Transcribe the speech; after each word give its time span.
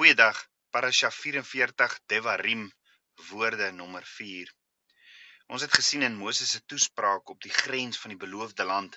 Goeiedag. 0.00 0.38
Parasha 0.72 1.10
44 1.10 1.94
Devarim 2.08 2.62
woorde 3.30 3.66
nommer 3.70 4.06
4. 4.10 4.52
Ons 5.52 5.66
het 5.66 5.74
gesien 5.76 6.06
in 6.06 6.16
Moses 6.20 6.54
se 6.54 6.60
toespraak 6.72 7.32
op 7.34 7.42
die 7.44 7.52
grens 7.56 8.00
van 8.00 8.14
die 8.14 8.20
beloofde 8.22 8.64
land 8.70 8.96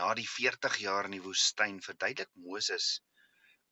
na 0.00 0.08
die 0.16 0.24
40 0.36 0.78
jaar 0.86 1.10
in 1.10 1.18
die 1.18 1.20
woestyn 1.26 1.82
verduidelik 1.88 2.32
Moses 2.46 2.88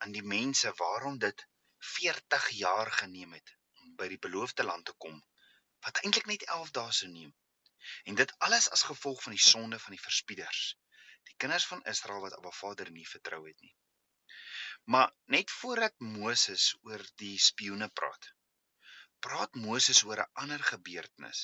aan 0.05 0.13
die 0.19 0.25
mense 0.35 0.75
waarom 0.83 1.17
dit 1.25 1.47
40 1.95 2.53
jaar 2.59 2.93
geneem 2.99 3.33
het 3.39 3.57
om 3.81 3.97
by 4.03 4.13
die 4.13 4.23
beloofde 4.29 4.69
land 4.69 4.91
te 4.93 4.99
kom 5.07 5.17
wat 5.89 6.05
eintlik 6.05 6.29
net 6.35 6.49
11 6.61 6.77
dae 6.83 6.97
sou 7.03 7.13
neem. 7.15 7.33
En 8.05 8.21
dit 8.21 8.39
alles 8.51 8.69
as 8.77 8.85
gevolg 8.93 9.25
van 9.25 9.39
die 9.39 9.47
sonde 9.49 9.81
van 9.87 9.97
die 9.97 10.07
verspieders, 10.09 10.65
die 11.25 11.41
kinders 11.41 11.73
van 11.73 11.87
Israel 11.97 12.27
wat 12.29 12.37
Abba 12.37 12.53
Vader 12.63 12.93
nie 13.01 13.09
vertrou 13.17 13.47
het 13.49 13.57
nie. 13.65 13.73
Maar 14.85 15.13
net 15.25 15.51
voordat 15.51 15.95
Moses 15.99 16.77
oor 16.83 17.03
die 17.23 17.39
spioene 17.39 17.89
praat, 17.89 18.31
praat 19.19 19.55
Moses 19.55 20.03
oor 20.09 20.23
'n 20.25 20.31
ander 20.43 20.63
gebeurtenis 20.69 21.43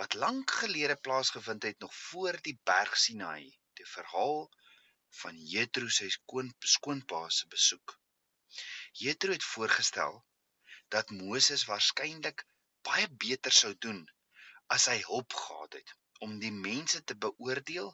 wat 0.00 0.14
lank 0.14 0.50
gelede 0.50 0.96
plaasgevind 0.96 1.62
het 1.62 1.78
nog 1.78 1.94
voor 1.94 2.40
die 2.48 2.58
berg 2.64 2.96
Sinai, 2.96 3.58
die 3.78 3.86
verhaal 3.86 4.50
van 5.20 5.38
Jethro 5.52 5.88
se 5.88 6.10
skoon 6.10 6.54
skoonpa 6.58 7.28
se 7.28 7.46
besoek. 7.46 7.98
Jethro 8.92 9.32
het 9.32 9.44
voorgestel 9.44 10.24
dat 10.88 11.10
Moses 11.10 11.64
waarskynlik 11.64 12.46
baie 12.88 13.08
beter 13.24 13.52
sou 13.52 13.72
doen 13.86 14.00
as 14.76 14.86
hy 14.90 14.98
hulp 15.06 15.32
gehad 15.44 15.78
het 15.78 15.94
om 16.26 16.38
die 16.42 16.52
mense 16.52 17.04
te 17.04 17.16
beoordeel 17.26 17.92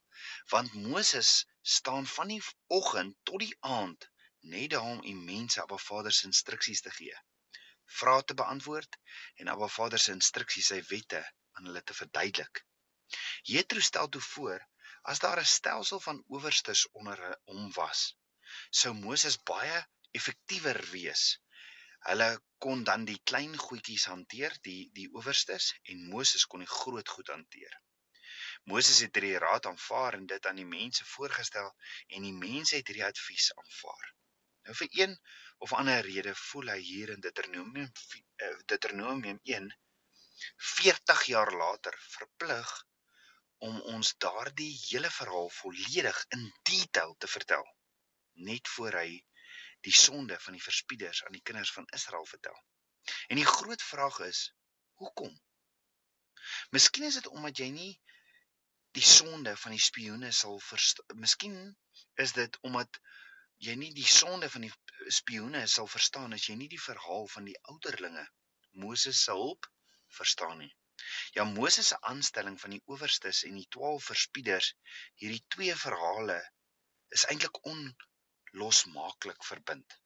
want 0.52 0.72
Moses 0.88 1.32
staan 1.76 2.06
van 2.06 2.32
die 2.32 2.42
oggend 2.78 3.16
tot 3.30 3.44
die 3.44 3.56
aand 3.60 4.08
net 4.40 4.70
daarom 4.70 5.00
om 5.00 5.24
mense 5.24 5.60
Abba 5.62 5.78
Vader 5.78 6.12
se 6.12 6.26
instruksies 6.26 6.80
te 6.80 6.90
gee. 6.90 7.16
Vrae 7.98 8.24
te 8.24 8.34
beantwoord 8.34 8.98
en 9.42 9.48
Abba 9.48 9.68
Vader 9.68 9.98
se 9.98 10.12
instruksies, 10.12 10.70
sy 10.72 10.80
wette 10.90 11.22
aan 11.56 11.70
hulle 11.70 11.82
te 11.82 11.94
verduidelik. 12.00 12.64
Jethro 13.42 13.80
stel 13.80 14.08
toe 14.08 14.20
voor 14.20 14.66
as 15.02 15.18
daar 15.24 15.40
'n 15.40 15.52
stelsel 15.56 16.00
van 16.06 16.24
owerstes 16.36 16.86
onder 17.00 17.20
hom 17.44 17.72
was, 17.72 18.00
sou 18.80 18.92
Moses 18.94 19.36
baie 19.50 19.78
effektiewer 20.18 20.80
wees. 20.90 21.22
Hulle 22.10 22.28
kon 22.64 22.84
dan 22.84 23.04
die 23.04 23.20
klein 23.30 23.56
goedjies 23.66 24.04
hanteer, 24.12 24.56
die 24.68 24.90
die 24.98 25.08
owerstes 25.20 25.72
en 25.82 26.08
Moses 26.14 26.46
kon 26.46 26.64
die 26.64 26.74
groot 26.78 27.08
goed 27.08 27.32
hanteer. 27.34 27.74
Moses 28.70 29.00
het 29.04 29.14
hierdie 29.16 29.38
raad 29.46 29.66
aanvaar 29.66 30.14
en 30.20 30.26
dit 30.26 30.46
aan 30.46 30.60
die 30.60 30.70
mense 30.76 31.04
voorgestel 31.14 31.72
en 32.16 32.22
die 32.28 32.36
mense 32.44 32.76
het 32.76 32.86
hierdie 32.92 33.08
advies 33.08 33.50
aanvaar. 33.56 34.14
Nou 34.68 34.76
vir 34.82 35.00
een 35.00 35.14
of 35.64 35.72
ander 35.80 36.02
rede 36.04 36.34
voel 36.50 36.74
hy 36.74 36.80
hier 36.84 37.14
in 37.14 37.24
Deuteronomium 37.24 37.88
eh, 37.88 38.56
Deuteronomium 38.72 39.40
1 39.42 39.70
40 40.72 41.24
jaar 41.32 41.52
later 41.62 41.96
verplig 42.12 42.74
om 43.68 43.80
ons 43.94 44.12
daardie 44.24 44.70
hele 44.84 45.10
verhaal 45.10 45.48
volledig 45.60 46.20
in 46.36 46.44
detail 46.70 47.16
te 47.18 47.30
vertel 47.36 47.64
net 48.50 48.68
voor 48.74 49.00
hy 49.00 49.08
die 49.86 49.94
sonde 49.94 50.36
van 50.40 50.56
die 50.58 50.62
verspieders 50.62 51.24
aan 51.24 51.34
die 51.38 51.42
kinders 51.42 51.72
van 51.72 51.86
Israel 51.96 52.26
vertel. 52.26 52.56
En 53.28 53.40
die 53.40 53.46
groot 53.46 53.82
vraag 53.82 54.18
is, 54.26 54.42
hoekom? 55.00 55.32
Miskien 56.74 57.08
is 57.08 57.18
dit 57.20 57.26
omdat 57.32 57.58
jy 57.62 57.68
nie 57.74 57.92
die 58.96 59.04
sonde 59.04 59.54
van 59.56 59.74
die 59.74 59.82
spioene 59.82 60.32
sal 60.32 60.58
verstaan. 60.64 61.18
Miskien 61.24 61.58
is 62.24 62.34
dit 62.36 62.58
omdat 62.66 63.00
jy 63.66 63.74
nie 63.78 63.90
die 63.94 64.06
sonde 64.14 64.48
van 64.54 64.66
die 64.66 64.72
spioene 65.18 65.64
sal 65.74 65.88
verstaan 65.94 66.36
as 66.36 66.44
jy 66.48 66.54
nie 66.58 66.68
die 66.74 66.82
verhaal 66.82 67.26
van 67.34 67.48
die 67.48 67.56
ouderlinge 67.72 68.26
Moses 68.84 69.22
se 69.24 69.34
hulp 69.38 69.66
verstaan 70.18 70.58
nie. 70.62 70.70
Ja 71.36 71.44
Moses 71.48 71.90
se 71.92 71.98
aanstelling 72.10 72.58
van 72.62 72.74
die 72.76 72.82
owerstes 72.94 73.42
en 73.48 73.58
die 73.58 73.66
12 73.76 74.10
verspieders, 74.12 74.70
hierdie 75.22 75.44
twee 75.56 75.74
verhale 75.82 76.38
is 77.18 77.24
eintlik 77.32 77.60
onlosmaaklik 77.72 79.46
verbind. 79.50 79.98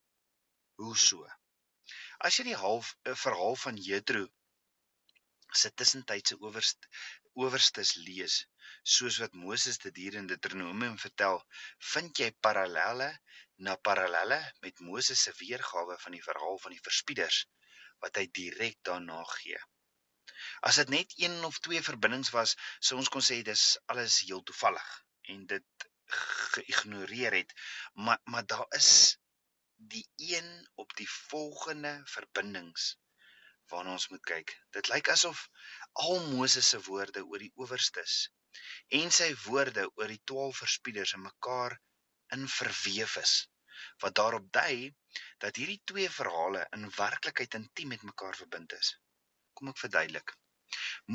Hoe 0.80 0.96
so? 1.06 1.28
As 2.26 2.38
jy 2.38 2.48
die 2.50 2.60
half 2.64 2.94
'n 3.12 3.18
verhaal 3.24 3.56
van 3.64 3.80
Jethro 3.88 4.26
se 5.60 5.70
tussentydse 5.80 6.36
owerste 6.46 6.88
owerstes 7.42 7.90
lees, 8.06 8.34
soos 8.94 9.18
wat 9.22 9.36
Moses 9.44 9.78
dit 9.84 9.98
hier 10.02 10.16
in 10.20 10.26
Deuteronomium 10.30 10.98
vertel, 11.04 11.38
vind 11.92 12.20
jy 12.22 12.28
parallelle 12.46 13.08
na 13.66 13.76
parallelle 13.88 14.38
met 14.64 14.82
Moses 14.88 15.22
se 15.26 15.32
weergawe 15.38 15.96
van 16.04 16.16
die 16.16 16.24
verhaal 16.24 16.58
van 16.64 16.76
die 16.76 16.84
verspieders 16.88 17.44
wat 18.04 18.18
hy 18.20 18.26
direk 18.40 18.78
daarna 18.88 19.22
gee. 19.36 19.60
As 20.68 20.80
dit 20.82 20.92
net 20.96 21.14
een 21.22 21.38
of 21.48 21.60
twee 21.64 21.82
verbindings 21.88 22.32
was, 22.36 22.56
sou 22.80 22.98
ons 23.00 23.10
kon 23.14 23.24
sê 23.24 23.40
dis 23.46 23.64
alles 23.94 24.20
heel 24.26 24.42
toevallig 24.50 24.88
en 25.34 25.46
dit 25.54 25.88
geïgnoreer 26.54 27.38
het, 27.40 27.52
maar 27.94 28.20
maar 28.24 28.46
daar 28.54 28.66
is 28.78 28.90
die 29.94 30.04
een 30.16 30.50
op 30.84 30.92
die 30.98 31.08
volgende 31.10 31.94
verbindings 32.16 32.96
waarna 33.72 33.96
ons 33.96 34.08
moet 34.12 34.24
kyk. 34.30 34.52
Dit 34.76 34.88
lyk 34.92 35.08
asof 35.14 35.46
al 36.06 36.20
Moses 36.32 36.68
se 36.74 36.80
woorde 36.88 37.24
oor 37.24 37.42
die 37.42 37.52
owerstes 37.64 38.16
en 38.98 39.12
sy 39.16 39.28
woorde 39.46 39.84
oor 39.98 40.10
die 40.12 40.22
12 40.30 40.58
verspieders 40.62 41.12
in 41.16 41.22
mekaar 41.26 41.74
in 42.36 42.44
verweef 42.54 43.16
is 43.20 43.32
wat 44.04 44.16
daarop 44.18 44.50
dui 44.56 44.76
dat 45.44 45.60
hierdie 45.60 45.80
twee 45.92 46.10
verhale 46.16 46.66
in 46.78 46.90
werklikheid 46.96 47.56
intiem 47.58 47.92
met 47.94 48.04
mekaar 48.10 48.36
verbind 48.40 48.74
is. 48.78 48.92
Kom 49.56 49.70
ek 49.72 49.80
verduidelik. 49.84 50.34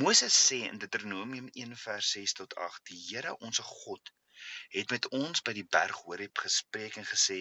Moses 0.02 0.38
sê 0.48 0.58
in 0.70 0.80
Deuteronomium 0.82 1.48
1 1.66 1.76
vers 1.84 2.10
6 2.16 2.36
tot 2.40 2.56
8: 2.66 2.82
Die 2.90 3.00
Here 3.04 3.36
ons 3.48 3.62
God 3.70 4.12
het 4.74 4.94
met 4.94 5.08
ons 5.20 5.42
by 5.46 5.54
die 5.56 5.66
berg 5.78 6.02
Horeb 6.08 6.42
gespreek 6.46 6.98
en 7.02 7.08
gesê: 7.12 7.40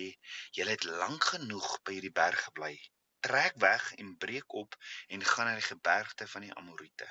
"Julle 0.57 0.77
het 0.77 0.87
lank 1.01 1.31
genoeg 1.33 1.67
by 1.83 1.97
hierdie 1.97 2.15
berg 2.21 2.47
gebly 2.49 2.75
trek 3.19 3.55
weg 3.63 3.93
en 4.01 4.17
breek 4.17 4.53
op 4.53 4.75
en 5.07 5.25
gaan 5.25 5.49
na 5.49 5.55
die 5.59 5.69
gebergte 5.69 6.27
van 6.27 6.45
die 6.45 6.53
Amorite. 6.53 7.07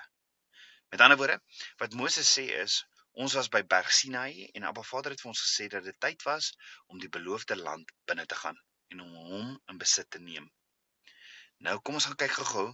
Met 0.88 1.00
ander 1.00 1.18
woorde, 1.18 1.40
wat 1.76 1.92
Moses 1.92 2.28
sê 2.38 2.44
is, 2.62 2.84
ons 3.12 3.34
was 3.38 3.48
by 3.48 3.62
Berg 3.74 3.92
Sinai 3.92 4.46
en 4.54 4.68
Abba 4.68 4.82
Vader 4.82 5.14
het 5.14 5.22
vir 5.24 5.32
ons 5.32 5.44
gesê 5.46 5.68
dat 5.72 5.84
dit 5.84 6.00
tyd 6.00 6.22
was 6.28 6.52
om 6.86 7.00
die 7.02 7.12
beloofde 7.18 7.56
land 7.56 7.92
binne 8.04 8.26
te 8.26 8.38
gaan 8.42 8.58
en 8.94 9.00
om 9.00 9.14
hom 9.30 9.54
in 9.72 9.78
besit 9.82 10.10
te 10.10 10.20
neem. 10.22 10.50
Nou 11.66 11.78
kom 11.80 11.98
ons 11.98 12.06
gaan 12.08 12.20
kyk 12.22 12.36
gou-gou 12.38 12.68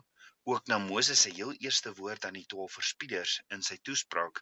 ook 0.53 0.67
na 0.67 0.79
Moses 0.79 1.21
se 1.23 1.31
heel 1.31 1.53
eerste 1.53 1.93
woord 1.95 2.25
aan 2.25 2.37
die 2.39 2.47
12 2.55 2.73
verspieders 2.79 3.35
in 3.57 3.63
sy 3.63 3.77
toespraak 3.89 4.41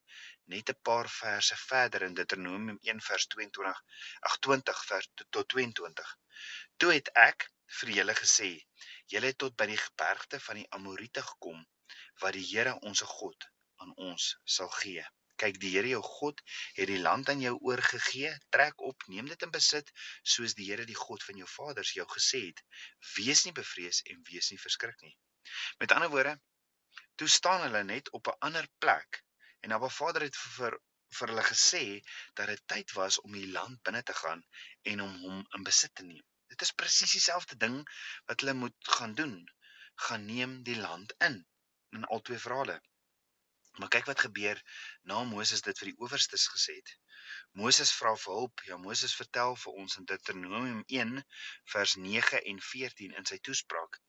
net 0.54 0.70
'n 0.72 0.80
paar 0.88 1.08
verse 1.16 1.56
verder 1.62 2.06
in 2.08 2.14
Deuteronomium 2.20 2.78
1 2.92 3.02
vers 3.08 3.26
22 3.34 3.82
ag 4.30 4.38
20 4.48 4.84
vers 4.90 5.08
tot 5.16 5.48
22. 5.54 6.16
Toe 6.76 6.92
het 6.92 7.10
ek 7.28 7.50
vir 7.78 7.92
julle 7.98 8.14
gesê: 8.18 8.50
Julle 9.12 9.30
het 9.32 9.38
tot 9.44 9.56
by 9.62 9.66
die 9.70 9.78
gebergte 9.84 10.40
van 10.46 10.60
die 10.60 10.68
Amorite 10.76 11.22
gekom 11.30 11.62
wat 12.22 12.36
die 12.36 12.44
Here 12.50 12.74
ons 12.90 13.02
God 13.12 13.46
aan 13.84 13.94
ons 14.10 14.26
sal 14.56 14.70
gee. 14.80 15.04
Kyk, 15.40 15.56
die 15.62 15.70
Here 15.74 15.88
jou 15.88 16.02
God 16.04 16.42
het 16.76 16.90
die 16.90 17.00
land 17.00 17.30
aan 17.32 17.40
jou 17.40 17.54
oorgegee. 17.70 18.32
Trek 18.56 18.82
op, 18.90 19.06
neem 19.08 19.30
dit 19.32 19.46
in 19.46 19.54
besit, 19.54 19.88
soos 20.34 20.54
die 20.58 20.66
Here 20.68 20.84
die 20.88 20.98
God 20.98 21.24
van 21.24 21.40
jou 21.40 21.48
vaders 21.54 21.94
jou 21.96 22.06
gesê 22.12 22.42
het. 22.50 22.60
Wees 23.16 23.46
nie 23.46 23.56
bevrees 23.56 24.02
en 24.12 24.20
wees 24.28 24.50
nie 24.52 24.60
verskrik 24.60 25.00
nie. 25.06 25.16
Met 25.80 25.96
ander 25.96 26.12
woorde, 26.12 26.36
toe 27.16 27.28
staan 27.28 27.64
hulle 27.66 27.82
net 27.88 28.10
op 28.18 28.28
'n 28.28 28.38
ander 28.50 28.68
plek 28.84 29.22
en 29.60 29.72
Abba 29.76 29.88
Vader 29.88 30.28
het 30.28 30.36
vir 30.56 30.76
vir 31.18 31.32
hulle 31.32 31.44
gesê 31.46 31.84
dat 32.38 32.46
dit 32.52 32.62
tyd 32.72 32.92
was 32.98 33.18
om 33.20 33.32
die 33.34 33.48
land 33.56 33.82
binne 33.86 34.02
te 34.02 34.14
gaan 34.14 34.44
en 34.92 35.00
om 35.06 35.16
hom 35.24 35.40
in 35.58 35.64
besit 35.66 35.94
te 35.94 36.04
neem. 36.04 36.26
Dit 36.52 36.62
is 36.66 36.72
presies 36.82 37.12
dieselfde 37.14 37.56
ding 37.64 37.76
wat 38.30 38.42
hulle 38.42 38.54
moet 38.60 38.92
gaan 38.96 39.12
doen. 39.18 39.34
Gaan 40.06 40.24
neem 40.26 40.62
die 40.68 40.78
land 40.78 41.14
in 41.26 41.36
in 41.98 42.06
al 42.14 42.22
twee 42.26 42.38
verhale. 42.44 42.78
Maar 43.78 43.90
kyk 43.94 44.08
wat 44.10 44.22
gebeur 44.26 44.62
na 45.10 45.20
Moses 45.32 45.62
dit 45.66 45.78
vir 45.82 45.90
die 45.90 45.98
owerstes 46.06 46.46
gesê 46.54 46.74
het. 46.78 46.90
Moses 47.60 47.92
vra 47.98 48.16
vir 48.22 48.34
hulp. 48.38 48.64
Ja 48.70 48.78
Moses 48.86 49.14
vertel 49.20 49.54
vir 49.64 49.78
ons 49.82 49.96
in 50.00 50.08
Deuteronomium 50.10 50.82
1 51.00 51.14
vers 51.74 51.94
9 52.06 52.42
en 52.52 52.62
14 52.70 53.14
in 53.22 53.30
sy 53.30 53.38
toespraak. 53.48 54.00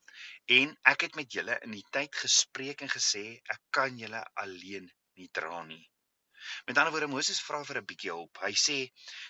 En 0.58 0.74
ek 0.94 1.06
het 1.08 1.20
met 1.22 1.38
julle 1.38 1.60
in 1.68 1.78
die 1.78 1.86
tyd 1.98 2.18
gespreek 2.24 2.82
en 2.86 2.94
gesê 2.96 3.26
ek 3.56 3.62
kan 3.80 4.02
julle 4.02 4.24
alleen 4.46 4.90
nie 5.22 5.30
dra 5.40 5.62
nie. 5.70 5.84
Met 6.66 6.78
ander 6.82 6.94
woorde 6.96 7.14
Moses 7.14 7.44
vra 7.50 7.62
vir 7.70 7.82
'n 7.84 7.90
bietjie 7.94 8.14
hulp. 8.16 8.42
Hy 8.48 8.54
sê 8.66 8.80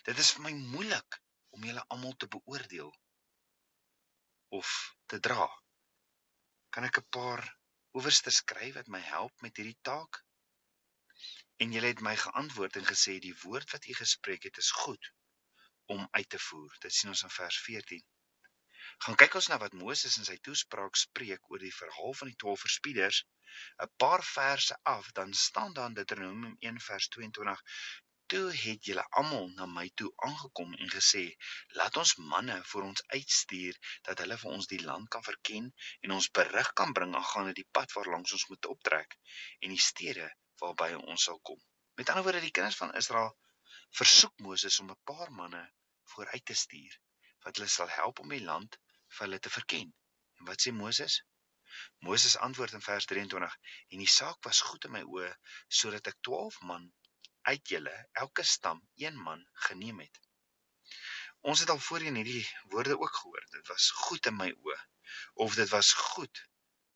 dit 0.08 0.24
is 0.26 0.32
vir 0.38 0.48
my 0.48 0.56
moeilik 0.76 1.20
om 1.56 1.64
julle 1.68 1.84
almal 1.94 2.16
te 2.16 2.28
beoordeel 2.36 2.92
of 4.60 4.70
te 5.06 5.20
dra. 5.28 5.48
Kan 6.76 6.88
ek 6.90 7.00
'n 7.02 7.10
paar 7.18 7.44
owerste 8.00 8.32
skryf 8.32 8.76
wat 8.80 8.92
my 8.96 9.02
help 9.08 9.42
met 9.46 9.58
hierdie 9.58 9.80
taak? 9.90 10.22
En 11.64 11.74
julle 11.76 11.92
het 11.94 12.06
my 12.08 12.16
geantwoord 12.26 12.76
en 12.80 12.88
gesê 12.94 13.20
die 13.20 13.36
woord 13.44 13.72
wat 13.76 13.86
u 13.86 13.94
gespreek 14.04 14.48
het 14.50 14.58
is 14.64 14.72
goed 14.84 15.12
om 15.96 16.08
uit 16.12 16.30
te 16.30 16.40
voer. 16.40 16.78
Dit 16.80 16.94
sien 16.94 17.10
ons 17.14 17.24
in 17.28 17.34
vers 17.38 17.58
14. 17.68 18.06
Gaan 19.06 19.18
kyk 19.22 19.36
ons 19.40 19.48
na 19.52 19.58
wat 19.62 19.76
Moses 19.82 20.18
in 20.22 20.28
sy 20.28 20.38
toespraak 20.48 20.98
spreek 21.00 21.52
oor 21.52 21.62
die 21.64 21.76
verhaal 21.76 22.14
van 22.22 22.32
die 22.32 22.40
12 22.44 22.66
verspieders. 22.66 23.22
'n 23.86 23.90
Paar 24.04 24.24
verse 24.24 24.78
af, 24.96 25.12
dan 25.20 25.34
staan 25.34 25.74
daar 25.74 25.90
in 25.92 25.98
Deuteronomium 26.00 26.56
1 26.60 26.80
vers 26.88 27.08
22: 27.16 27.64
Toe 28.32 28.52
het 28.56 28.86
julle 28.88 29.04
almal 29.20 29.50
na 29.56 29.66
my 29.70 29.84
toe 30.00 30.10
aangekom 30.26 30.76
en 30.84 30.92
gesê: 30.92 31.24
"Laat 31.80 31.98
ons 32.02 32.12
manne 32.34 32.54
vir 32.74 32.86
ons 32.90 33.02
uitstuur 33.16 33.80
dat 34.08 34.22
hulle 34.24 34.38
vir 34.44 34.52
ons 34.58 34.70
die 34.74 34.80
land 34.84 35.10
kan 35.16 35.26
verken 35.26 35.68
en 36.08 36.14
ons 36.18 36.30
berig 36.40 36.70
kan 36.82 36.94
bring 37.00 37.16
aangaande 37.20 37.54
die 37.58 37.68
pad 37.78 37.96
waarlangs 37.98 38.36
ons 38.38 38.46
moet 38.52 38.70
optrek 38.74 39.18
en 39.60 39.76
die 39.76 39.82
stede 39.88 40.30
waarby 40.64 40.88
ons 41.02 41.26
sal 41.28 41.42
kom." 41.50 41.60
Met 42.00 42.14
ander 42.14 42.24
woorde, 42.28 42.44
die 42.46 42.54
kinders 42.60 42.80
van 42.84 42.96
Israel 43.02 43.36
versoek 44.00 44.40
Moses 44.48 44.80
om 44.80 44.96
'n 44.96 45.02
paar 45.12 45.36
manne 45.42 45.66
vooruit 46.14 46.46
te 46.46 46.58
stuur 46.64 46.98
wat 47.44 47.60
hulle 47.60 47.70
sal 47.76 47.92
help 47.98 48.24
om 48.24 48.32
die 48.38 48.44
land 48.46 48.80
vir 49.18 49.26
hulle 49.26 49.40
te 49.40 49.54
verken. 49.58 49.92
En 50.40 50.48
wat 50.54 50.64
sê 50.64 50.72
Moses? 50.80 51.20
Moses 52.08 52.40
antwoord 52.48 52.80
in 52.80 52.88
vers 52.88 53.12
23: 53.12 53.60
En 53.90 54.08
die 54.08 54.14
saak 54.16 54.40
was 54.48 54.64
goed 54.72 54.88
in 54.88 54.98
my 54.98 55.04
oë 55.04 55.30
sodat 55.82 56.08
ek 56.16 56.24
12 56.32 56.64
man 56.72 56.92
uit 57.50 57.74
julle 57.74 57.94
elke 58.24 58.44
stam 58.44 58.82
een 58.96 59.18
man 59.18 59.42
geneem 59.68 60.00
het. 60.00 60.20
Ons 61.42 61.60
het 61.60 61.70
al 61.74 61.80
voorheen 61.80 62.16
hierdie 62.16 62.48
woorde 62.74 62.98
ook 63.00 63.16
gehoor. 63.16 63.46
Dit 63.50 63.68
was 63.68 63.90
goed 63.90 64.26
in 64.26 64.38
my 64.38 64.50
oë 64.52 64.80
of 65.46 65.56
dit 65.56 65.70
was 65.70 65.94
goed 65.94 66.44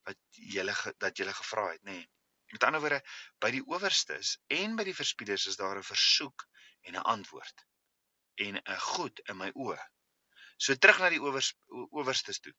wat 0.06 0.20
julle 0.32 0.76
dat 0.98 1.18
julle 1.18 1.34
gevra 1.34 1.72
het, 1.72 1.82
nê. 1.84 1.98
Nee. 1.98 2.10
Met 2.54 2.64
ander 2.64 2.82
woorde, 2.82 3.02
by 3.42 3.50
die 3.52 3.64
owerstes 3.66 4.36
en 4.54 4.76
by 4.78 4.86
die 4.86 4.96
verspieders 4.96 5.48
is 5.50 5.58
daar 5.58 5.78
'n 5.78 5.90
versoek 5.90 6.46
en 6.82 6.96
'n 6.96 7.08
antwoord. 7.16 7.66
En 8.36 8.62
'n 8.62 8.80
goed 8.94 9.20
in 9.26 9.38
my 9.38 9.52
oë 9.56 9.82
So 10.58 10.76
terug 10.80 11.00
na 11.02 11.10
die 11.12 11.22
owers 11.22 11.52
owerstes 11.92 12.40
toe. 12.40 12.54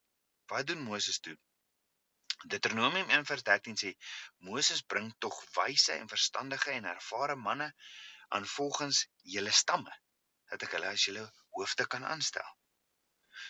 Wat 0.51 0.67
doen 0.69 0.83
Moses 0.85 1.19
toe? 1.19 1.35
Deuteronomium 2.45 3.09
1:13 3.09 3.79
sê 3.81 3.91
Moses 4.37 4.81
bring 4.81 5.07
tog 5.25 5.37
wyse 5.55 5.93
en 5.93 6.07
verstandige 6.07 6.71
en 6.71 6.85
ervare 6.85 7.35
manne 7.35 7.73
aan 8.27 8.45
volgens 8.45 9.07
julle 9.35 9.51
stamme 9.51 9.93
dat 10.51 10.63
ek 10.67 10.75
hulle 10.77 10.91
as 10.93 11.05
julle 11.09 11.23
hoofde 11.57 11.87
kan 11.87 12.05
aanstel. 12.05 12.49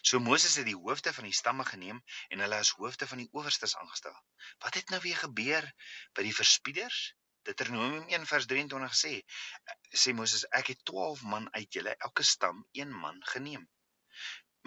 So 0.02 0.20
Moses 0.20 0.56
het 0.56 0.66
die 0.70 0.76
hoofde 0.76 1.14
van 1.14 1.28
die 1.28 1.36
stamme 1.40 1.66
geneem 1.66 2.00
en 2.30 2.44
hulle 2.46 2.62
as 2.64 2.72
hoofde 2.80 3.08
van 3.12 3.22
die 3.24 3.30
owerstes 3.32 3.76
aangestel. 3.76 4.16
Wat 4.64 4.80
het 4.80 4.90
nou 4.90 5.02
weer 5.04 5.20
gebeur 5.26 5.68
by 6.14 6.26
die 6.28 6.36
verspieders? 6.40 7.00
Deuteronomium 7.48 8.08
1:23 8.12 8.98
sê 9.04 9.14
sê 10.04 10.16
Moses 10.16 10.48
ek 10.62 10.74
het 10.74 10.84
12 10.92 11.28
man 11.36 11.52
uit 11.60 11.80
julle 11.80 11.96
elke 12.08 12.24
stam 12.24 12.66
een 12.72 12.92
man 13.04 13.20
geneem. 13.36 13.70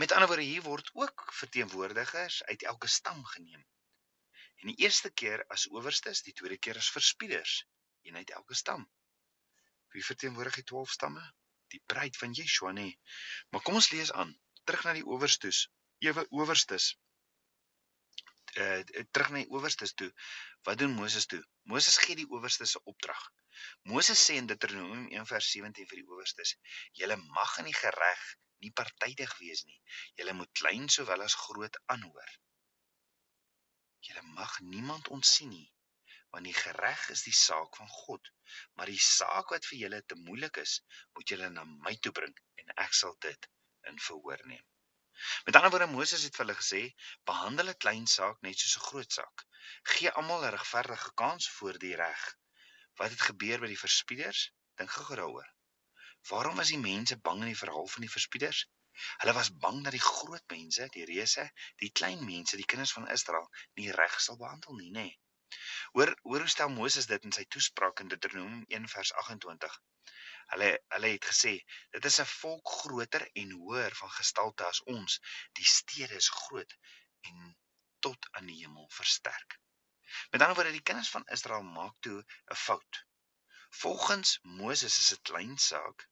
Met 0.01 0.13
ander 0.13 0.29
woorde 0.29 0.49
hier 0.53 0.63
word 0.63 0.91
ook 0.93 1.27
verteenwoordigers 1.43 2.43
uit 2.45 2.63
elke 2.63 2.89
stam 2.89 3.25
geneem. 3.35 3.67
En 4.61 4.71
die 4.73 4.85
eerste 4.85 5.11
keer 5.21 5.43
as 5.55 5.67
owerstes, 5.79 6.23
die 6.27 6.35
tweede 6.37 6.59
keer 6.65 6.79
as 6.81 6.91
verspieders, 6.95 7.53
een 8.09 8.17
uit 8.17 8.31
elke 8.39 8.57
stam. 8.61 8.83
Wie 9.95 10.05
verteenwoordig 10.05 10.59
die 10.61 10.67
12 10.71 10.91
stamme? 10.97 11.23
Die 11.75 11.83
bruid 11.93 12.17
van 12.23 12.35
Yeshua 12.39 12.73
nê. 12.77 12.89
Maar 13.51 13.62
kom 13.67 13.79
ons 13.81 13.91
lees 13.95 14.12
aan, 14.23 14.35
terug 14.65 14.85
na 14.85 14.95
die 14.99 15.07
owerstes, 15.17 15.62
ewe 16.09 16.27
owerstes. 16.43 16.91
Uh 18.65 18.83
terug 19.15 19.31
na 19.33 19.43
die 19.45 19.53
owerstes 19.57 19.95
toe. 20.03 20.11
Wat 20.69 20.79
doen 20.83 20.95
Moses 20.99 21.27
toe? 21.33 21.41
Moses 21.73 21.97
gee 22.05 22.19
die 22.21 22.29
owerstes 22.37 22.77
'n 22.77 22.85
opdrag. 22.93 23.25
Moses 23.95 24.27
sê 24.27 24.37
in 24.43 24.51
Deuteronomium 24.51 25.09
1:17 25.23 25.89
vir 25.93 26.03
die 26.03 26.09
owerstes: 26.12 26.57
"Julle 27.01 27.17
mag 27.17 27.59
in 27.62 27.71
die 27.71 27.79
gereg 27.81 28.29
nie 28.65 28.73
partydig 28.83 29.33
wees 29.41 29.65
nie. 29.65 29.81
Julle 30.21 30.37
moet 30.43 30.53
klein 30.62 30.89
sowel 30.89 31.23
as 31.27 31.39
groot 31.47 31.77
aanhoor. 31.95 32.31
Julle 34.08 34.23
mag 34.23 34.61
niemand 34.61 35.08
ontsien 35.17 35.50
nie, 35.52 35.69
want 36.32 36.49
die 36.49 36.56
gereg 36.56 37.08
is 37.14 37.23
die 37.26 37.37
saak 37.37 37.76
van 37.81 37.88
God. 37.88 38.31
Maar 38.75 38.93
die 38.93 39.02
saak 39.06 39.52
wat 39.55 39.67
vir 39.70 39.79
julle 39.85 40.00
te 40.02 40.19
moeilik 40.26 40.61
is, 40.62 40.81
moet 41.14 41.32
julle 41.35 41.50
na 41.55 41.64
my 41.87 41.94
toe 42.06 42.12
bring 42.20 42.37
en 42.62 42.75
ek 42.87 42.97
sal 43.02 43.17
dit 43.26 43.50
in 43.91 44.00
verhoor 44.08 44.47
neem. 44.52 44.67
Met 45.44 45.56
ander 45.56 45.73
woorde 45.75 45.91
Moses 45.93 46.23
het 46.25 46.37
vir 46.37 46.47
hulle 46.47 46.58
gesê, 46.62 46.82
behandel 47.29 47.73
'n 47.73 47.81
klein 47.85 48.06
saak 48.17 48.41
net 48.47 48.58
soos 48.62 48.76
'n 48.79 48.87
groot 48.88 49.19
saak. 49.19 49.47
Gee 49.93 50.12
almal 50.23 50.47
'n 50.47 50.55
regverdige 50.56 51.12
kans 51.23 51.50
voor 51.56 51.79
die 51.85 51.97
reg. 52.05 52.23
Wat 53.00 53.11
het 53.17 53.29
gebeur 53.29 53.61
by 53.61 53.69
die 53.75 53.85
verspieders? 53.87 54.41
Dink 54.81 54.91
gou 54.97 55.17
daaroor. 55.17 55.50
Waarom 56.29 56.57
was 56.57 56.69
die 56.69 56.79
mense 56.79 57.17
bang 57.29 57.41
in 57.41 57.53
die 57.53 57.63
verhaal 57.63 57.87
van 57.95 58.05
die 58.07 58.13
verspieders? 58.17 58.67
Hulle 59.23 59.33
was 59.33 59.51
bang 59.65 59.83
dat 59.85 59.95
die 59.97 60.07
groot 60.07 60.45
mense, 60.53 60.89
die 60.97 61.05
reuse, 61.11 61.45
die 61.83 61.91
klein 62.01 62.25
mense, 62.25 62.57
die 62.61 62.69
kinders 62.73 62.93
van 62.97 63.09
Israel 63.17 63.49
nie 63.81 63.91
reg 63.97 64.21
sal 64.21 64.37
behandel 64.41 64.77
nie, 64.81 64.91
nê. 64.97 65.07
Hoor, 65.93 66.13
hoor 66.23 66.45
hoe 66.45 66.53
stel 66.55 66.73
Moses 66.75 67.09
dit 67.11 67.25
in 67.29 67.33
sy 67.37 67.45
toespraak 67.55 68.03
in 68.05 68.11
Deuteronomium 68.13 68.67
1 68.81 68.91
vers 68.95 69.13
28. 69.23 69.79
Hulle 70.53 70.69
hulle 70.97 71.11
het 71.15 71.27
gesê, 71.31 71.55
dit 71.97 72.11
is 72.11 72.21
'n 72.25 72.29
volk 72.35 72.75
groter 72.83 73.25
en 73.43 73.57
hoër 73.63 73.97
van 74.03 74.13
gestalte 74.19 74.69
as 74.69 74.83
ons. 74.95 75.19
Die 75.61 75.69
stede 75.73 76.21
is 76.23 76.31
groot 76.43 76.77
en 77.31 77.57
tot 78.07 78.31
aan 78.33 78.47
die 78.53 78.61
hemel 78.63 78.89
versterk. 79.01 79.59
Met 80.31 80.43
ander 80.43 80.57
woorde, 80.59 80.73
die 80.79 80.89
kinders 80.91 81.11
van 81.17 81.27
Israel 81.39 81.63
maak 81.63 81.97
toe 82.07 82.19
'n 82.21 82.61
fout. 82.67 83.05
Volgens 83.71 84.39
Moses 84.43 84.99
is 84.99 85.13
'n 85.13 85.23
klein 85.23 85.59
saak 85.59 86.09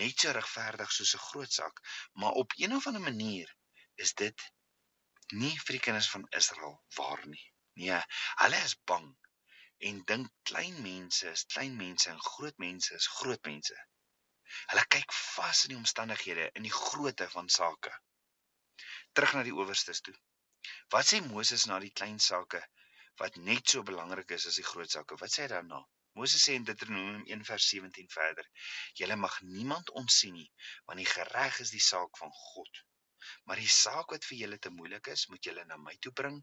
net 0.00 0.20
so 0.20 0.30
regverdig 0.34 0.92
soos 0.92 1.14
'n 1.16 1.26
groot 1.28 1.52
saak, 1.52 1.76
maar 2.20 2.38
op 2.42 2.52
een 2.56 2.74
of 2.76 2.86
ander 2.86 3.02
manier 3.10 3.56
is 4.04 4.12
dit 4.14 4.44
nie 5.42 5.54
vir 5.64 5.76
die 5.76 5.84
kinders 5.86 6.10
van 6.10 6.26
Israel 6.40 6.76
waar 6.96 7.26
nie. 7.26 7.44
Nee, 7.82 8.00
hulle 8.42 8.60
is 8.68 8.76
bang 8.92 9.08
en 9.88 10.00
dink 10.10 10.30
klein 10.50 10.80
mense 10.82 11.30
is 11.30 11.44
klein 11.54 11.76
mense 11.76 12.10
en 12.10 12.20
groot 12.30 12.58
mense 12.64 12.94
is 12.94 13.10
groot 13.18 13.44
mense. 13.50 13.76
Hulle 14.72 14.84
kyk 14.96 15.12
vas 15.18 15.64
in 15.64 15.74
die 15.74 15.80
omstandighede 15.82 16.50
in 16.60 16.66
die 16.66 16.76
grootte 16.78 17.28
van 17.36 17.48
sake. 17.48 17.92
Terug 19.12 19.34
na 19.34 19.44
die 19.46 19.54
owerstes 19.54 20.00
toe. 20.00 20.16
Wat 20.94 21.06
sê 21.12 21.20
Moses 21.26 21.66
na 21.66 21.78
die 21.84 21.92
klein 22.00 22.18
sake 22.18 22.64
wat 23.20 23.36
net 23.36 23.68
so 23.68 23.82
belangrik 23.82 24.30
is 24.30 24.46
as 24.46 24.58
die 24.60 24.70
groot 24.72 24.90
sake? 24.90 25.20
Wat 25.20 25.32
sê 25.32 25.44
hy 25.44 25.52
daarna? 25.54 25.84
Moses 26.18 26.44
sê 26.44 26.54
in 26.58 26.66
Deuteronomium 26.68 27.24
1:17 27.30 28.12
verder: 28.14 28.46
"Julle 29.00 29.16
mag 29.16 29.40
niemand 29.56 29.90
ontsien 30.00 30.34
nie, 30.34 30.50
want 30.86 30.98
die 30.98 31.10
gereg 31.16 31.60
is 31.64 31.70
die 31.70 31.84
saak 31.90 32.18
van 32.22 32.32
God. 32.42 32.84
Maar 33.44 33.60
die 33.62 33.74
saak 33.74 34.14
wat 34.14 34.26
vir 34.30 34.38
julle 34.42 34.58
te 34.58 34.72
moeilik 34.78 35.10
is, 35.14 35.26
moet 35.32 35.44
julle 35.50 35.64
na 35.64 35.76
my 35.76 35.94
toe 36.06 36.12
bring 36.22 36.40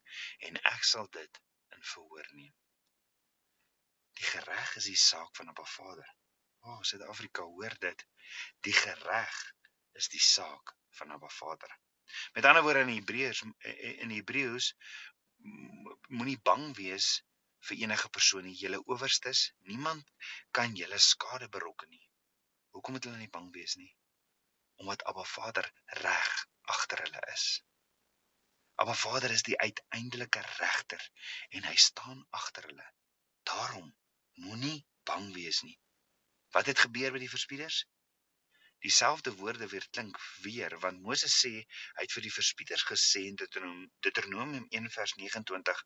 en 0.50 0.62
ek 0.74 0.88
sal 0.92 1.10
dit 1.20 1.42
in 1.78 1.90
verhoor 1.94 2.30
neem." 2.40 2.54
Die 4.20 4.30
gereg 4.32 4.76
is 4.80 4.88
die 4.92 5.02
saak 5.08 5.36
van 5.36 5.52
'n 5.52 5.68
Vader. 5.78 6.16
O, 6.66 6.72
oh, 6.72 6.82
Suid-Afrika, 6.82 7.44
hoor 7.44 7.76
dit. 7.80 8.06
Die 8.68 8.74
gereg 8.74 9.36
is 10.00 10.08
die 10.10 10.24
saak 10.24 10.76
van 11.00 11.12
'n 11.12 11.30
Vader. 11.40 11.80
Met 12.34 12.46
ander 12.46 12.64
woorde 12.64 12.80
in 12.86 12.96
Hebreërs 12.96 13.44
in 14.06 14.12
Hebreëus 14.14 14.74
moenie 16.08 16.40
bang 16.50 16.76
wees 16.78 17.08
vir 17.68 17.84
enige 17.84 18.10
persoon 18.18 18.46
nie, 18.48 18.56
julle 18.60 18.82
owerstes, 18.94 19.46
niemand 19.70 20.12
kan 20.58 20.76
julle 20.80 21.00
skade 21.02 21.50
berokken 21.50 21.90
nie. 21.90 22.04
Hoekom 22.76 22.98
moet 22.98 23.08
hulle 23.08 23.22
nie 23.22 23.32
bang 23.38 23.48
wees 23.56 23.76
nie? 23.80 23.92
Omdat 24.84 25.06
Abba 25.12 25.24
Vader 25.24 25.72
reg 26.02 26.34
agter 26.76 27.02
hulle 27.06 27.22
is. 27.34 27.46
Abba 28.84 28.94
Vader 29.00 29.32
is 29.32 29.46
die 29.48 29.58
uiteindelike 29.60 30.42
regter 30.58 31.04
en 31.50 31.68
hy 31.70 31.76
staan 31.80 32.26
agter 32.42 32.68
hulle. 32.70 32.88
Daarom 33.48 33.94
moenie 34.44 34.80
bang 35.08 35.30
wees 35.34 35.62
nie. 35.64 35.78
Wat 36.52 36.68
het 36.72 36.84
gebeur 36.88 37.16
met 37.16 37.24
die 37.24 37.32
verspieders? 37.32 37.86
Dieselfde 38.86 39.32
woorde 39.36 39.68
weer 39.68 39.86
klink 39.90 40.18
weer 40.42 40.74
want 40.80 41.02
Moses 41.06 41.36
sê 41.44 41.52
hy 41.60 42.04
het 42.04 42.16
vir 42.16 42.26
die 42.26 42.34
verspieters 42.34 42.84
gesê 42.90 43.22
in 43.30 43.38
Deuteronomium 44.06 44.66
1 44.80 44.90
vers 44.96 45.14
29 45.22 45.80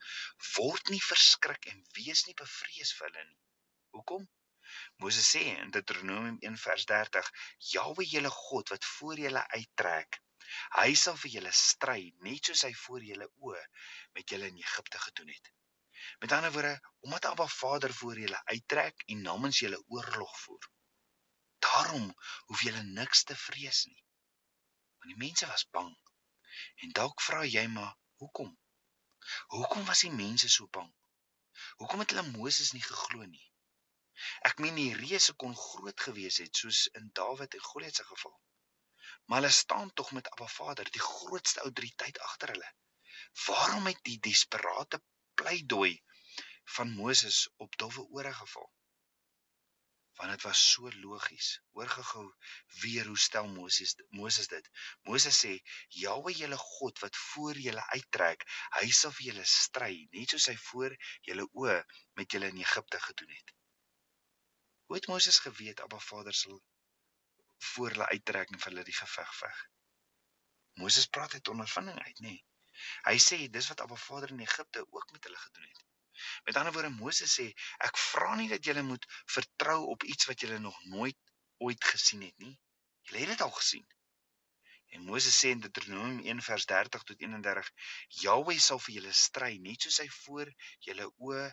word 0.56 0.92
nie 0.94 1.00
verskrik 1.06 1.70
en 1.74 1.86
wees 1.98 2.26
nie 2.28 2.36
bevrees 2.42 2.92
vir 2.98 3.08
hulle 3.08 3.24
nie. 3.30 3.38
Hoekom? 3.96 4.26
Moses 5.04 5.30
sê 5.36 5.44
in 5.52 5.72
Deuteronomium 5.76 6.42
1 6.50 6.58
vers 6.64 6.88
30 6.92 7.30
Jahwe 7.74 8.08
julle 8.16 8.32
God 8.40 8.74
wat 8.76 8.90
voor 8.96 9.22
julle 9.28 9.46
uittrek 9.56 10.20
hy 10.80 10.90
sal 11.04 11.16
vir 11.22 11.34
julle 11.38 11.54
stry 11.62 12.02
net 12.28 12.52
soos 12.52 12.66
hy 12.68 12.74
voor 12.82 13.06
julle 13.12 13.30
oë 13.48 13.64
met 14.18 14.34
julle 14.34 14.50
in 14.52 14.60
Egipte 14.66 15.00
gedoen 15.06 15.32
het. 15.38 15.54
Met 16.26 16.36
ander 16.36 16.52
woorde 16.58 16.76
omdat 17.08 17.32
Abba 17.32 17.48
Vader 17.56 17.96
voor 18.02 18.20
julle 18.26 18.44
uittrek 18.52 19.08
en 19.08 19.24
namens 19.30 19.64
julle 19.64 19.80
oorlog 19.88 20.36
voer 20.44 20.70
Daarom 21.68 22.08
hoef 22.52 22.64
jy 22.66 22.72
niks 22.88 23.24
te 23.30 23.36
vrees 23.36 23.86
nie. 23.92 24.04
Want 25.00 25.14
die 25.14 25.22
mense 25.26 25.48
was 25.52 25.68
bang. 25.78 25.92
En 26.84 26.96
dalk 27.00 27.22
vra 27.22 27.44
jy 27.46 27.66
maar, 27.68 27.96
hoekom? 28.24 28.52
Hoekom 29.56 29.86
was 29.86 30.02
die 30.06 30.16
mense 30.16 30.50
so 30.50 30.68
bang? 30.78 30.90
Hoekom 31.82 32.04
het 32.04 32.14
hulle 32.16 32.32
Moses 32.32 32.72
nie 32.76 32.84
geglo 32.86 33.26
nie? 33.26 33.46
Ek 34.48 34.62
meen 34.64 34.80
die 34.80 34.96
reuse 35.00 35.34
kon 35.44 35.56
groot 35.60 36.06
gewees 36.08 36.40
het 36.44 36.62
soos 36.62 36.80
in 37.00 37.12
Dawid 37.20 37.56
en 37.60 37.66
Goliat 37.68 38.00
se 38.00 38.06
geval. 38.08 38.36
Maar 39.26 39.42
hulle 39.42 39.52
staan 39.58 39.94
tog 39.94 40.12
met 40.18 40.28
Abba 40.34 40.48
Vader, 40.56 40.92
die 40.96 41.06
grootste 41.06 41.64
autoriteit 41.68 42.20
agter 42.28 42.54
hulle. 42.56 42.72
Waarom 43.46 43.88
het 43.92 44.04
die 44.10 44.20
desperate 44.30 45.02
pleidooi 45.42 45.94
van 46.76 46.92
Moses 47.02 47.48
op 47.58 47.78
dowwe 47.84 48.08
ore 48.20 48.34
geval? 48.34 48.72
Want 50.20 50.32
dit 50.32 50.42
was 50.44 50.62
so 50.72 50.90
logies. 51.00 51.50
Hoor 51.72 51.88
gehou 51.88 52.26
weer 52.82 53.08
hoe 53.08 53.18
stel 53.18 53.48
Moses 53.48 53.96
Moses 54.10 54.48
dit. 54.52 54.70
Moses 55.08 55.38
sê: 55.46 55.52
"Jahwe 56.02 56.34
julle 56.36 56.58
God 56.58 57.00
wat 57.00 57.16
voor 57.18 57.62
julle 57.68 57.86
uittrek, 57.96 58.44
hy 58.80 58.90
sal 58.92 59.16
vir 59.16 59.26
julle 59.30 59.46
stry, 59.46 59.94
net 60.12 60.36
soos 60.36 60.50
hy 60.52 60.58
voor 60.66 60.98
julle 61.30 61.48
oë 61.64 61.78
met 62.20 62.36
julle 62.36 62.52
in 62.52 62.60
Egipte 62.66 63.00
gedoen 63.06 63.32
het." 63.38 63.56
Hoe 64.90 64.98
het 65.00 65.08
Moses 65.08 65.40
geweet 65.40 65.82
Abba 65.86 66.00
Vader 66.10 66.34
sal 66.34 66.60
voor 67.72 67.96
hulle 67.96 68.12
uittrek 68.12 68.52
en 68.52 68.60
vir 68.60 68.72
hulle 68.72 68.88
die 68.92 69.00
geveg 69.00 69.34
veg? 69.40 69.66
Moses 70.84 71.08
praat 71.08 71.34
uit 71.34 71.56
ondervinding 71.56 72.00
uit, 72.00 72.20
nê? 72.20 72.36
Nee. 72.36 72.49
Hy 73.08 73.18
sê 73.26 73.38
dis 73.56 73.70
wat 73.72 73.84
Abba 73.86 73.98
Vader 74.06 74.34
in 74.36 74.44
Egipte 74.46 74.86
ook 74.90 75.12
met 75.12 75.24
hulle 75.28 75.42
gedoen 75.46 75.68
het. 75.70 75.86
Met 76.46 76.58
ander 76.60 76.74
woorde 76.74 76.90
Moses 76.96 77.36
sê 77.40 77.46
ek 77.88 78.02
vra 78.06 78.36
nie 78.40 78.50
dat 78.54 78.66
julle 78.66 78.84
moet 78.88 79.06
vertrou 79.36 79.80
op 79.94 80.04
iets 80.04 80.28
wat 80.32 80.44
julle 80.44 80.60
nog 80.60 80.80
nooit 80.96 81.18
ooit 81.68 81.90
gesien 81.94 82.26
het 82.28 82.38
nie. 82.46 82.56
Julle 83.08 83.24
het 83.24 83.34
dit 83.36 83.46
al 83.48 83.56
gesien. 83.62 83.88
En 84.96 85.06
Moses 85.06 85.36
sê 85.42 85.54
in 85.56 85.64
Deuteronomium 85.64 86.22
1 86.26 86.46
vers 86.50 86.66
30 86.74 87.04
tot 87.12 87.26
31: 87.26 87.72
Jahwe 88.24 88.60
sal 88.68 88.82
vir 88.86 88.96
julle 89.00 89.18
stry 89.24 89.52
net 89.66 89.86
soos 89.86 90.00
hy 90.04 90.08
voor 90.22 90.54
julle 90.88 91.12
oë 91.30 91.44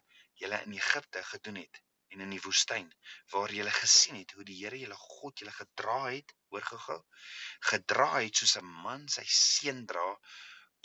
julle 0.43 0.63
in 0.69 0.79
Egipte 0.79 1.23
gedoen 1.33 1.61
het 1.65 1.83
en 2.15 2.23
in 2.25 2.33
die 2.33 2.43
woestyn 2.45 2.89
waar 3.33 3.53
julle 3.53 3.73
gesien 3.79 4.19
het 4.21 4.33
hoe 4.37 4.45
die 4.49 4.57
Here 4.61 4.79
julle 4.81 4.99
God 5.01 5.43
julle 5.43 5.55
gedra 5.55 5.99
het, 6.07 6.35
hoor 6.53 6.67
gehou, 6.71 6.99
gedra 7.71 8.11
het 8.17 8.41
soos 8.41 8.57
'n 8.61 8.69
man 8.85 9.09
sy 9.17 9.25
seun 9.39 9.83
dra 9.93 10.07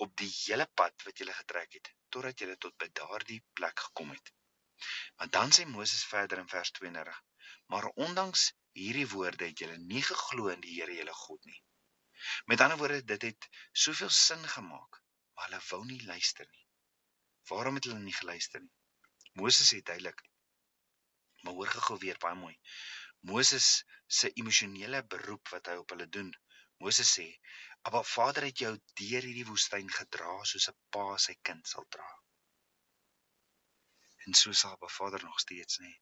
op 0.06 0.14
die 0.22 0.30
hele 0.34 0.68
pad 0.82 1.06
wat 1.08 1.22
julle 1.22 1.34
getrek 1.40 1.76
het 1.78 1.92
totdat 2.14 2.44
julle 2.44 2.58
tot 2.66 2.78
by 2.84 2.88
daardie 3.00 3.40
plek 3.58 3.84
gekom 3.88 4.14
het. 4.16 4.32
Want 5.22 5.34
dan 5.38 5.54
sê 5.56 5.66
Moses 5.70 6.04
verder 6.14 6.42
in 6.44 6.50
vers 6.54 6.72
32: 6.78 7.20
Maar 7.74 7.88
ondanks 8.06 8.48
hierdie 8.78 9.08
woorde 9.14 9.46
het 9.52 9.62
julle 9.64 9.78
nie 9.78 10.02
geglo 10.08 10.50
in 10.56 10.64
die 10.66 10.74
Here 10.80 10.96
julle 10.98 11.14
God 11.26 11.46
nie. 11.52 11.62
Met 12.50 12.62
ander 12.66 12.78
woorde, 12.82 13.04
dit 13.14 13.28
het 13.30 13.48
soveel 13.86 14.10
sin 14.18 14.44
gemaak, 14.56 15.00
maar 15.36 15.50
hulle 15.50 15.62
wou 15.70 15.82
nie 15.86 16.02
luister 16.10 16.48
nie. 16.50 16.66
Waarom 17.50 17.78
het 17.80 17.90
hulle 17.90 18.02
nie 18.02 18.18
geluister 18.18 18.62
nie? 18.62 18.74
Moses 19.40 19.72
sê 19.72 19.82
duidelik. 19.82 20.22
Maar 21.44 21.54
hoor 21.58 21.74
gou 21.88 21.98
weer 22.02 22.20
baie 22.26 22.38
mooi. 22.38 22.56
Moses 23.30 23.70
se 24.08 24.32
emosionele 24.42 25.04
beroep 25.14 25.54
wat 25.54 25.70
hy 25.72 25.78
op 25.82 25.94
hulle 25.94 26.10
doen. 26.18 26.30
Moses 26.84 27.10
sê: 27.18 27.28
Maar 27.82 28.06
Vader 28.06 28.44
het 28.44 28.62
jou 28.62 28.72
deur 29.00 29.26
hierdie 29.28 29.46
woestyn 29.48 29.90
gedra 30.00 30.34
soos 30.52 30.68
'n 30.72 30.78
pa 30.96 31.06
sy 31.26 31.36
kind 31.50 31.68
sal 31.68 31.86
dra. 31.96 32.10
En 34.26 34.34
so 34.42 34.54
sal 34.54 34.76
Abba 34.76 34.90
Vader 34.98 35.24
nog 35.24 35.40
steeds 35.40 35.80
nê. 35.86 35.94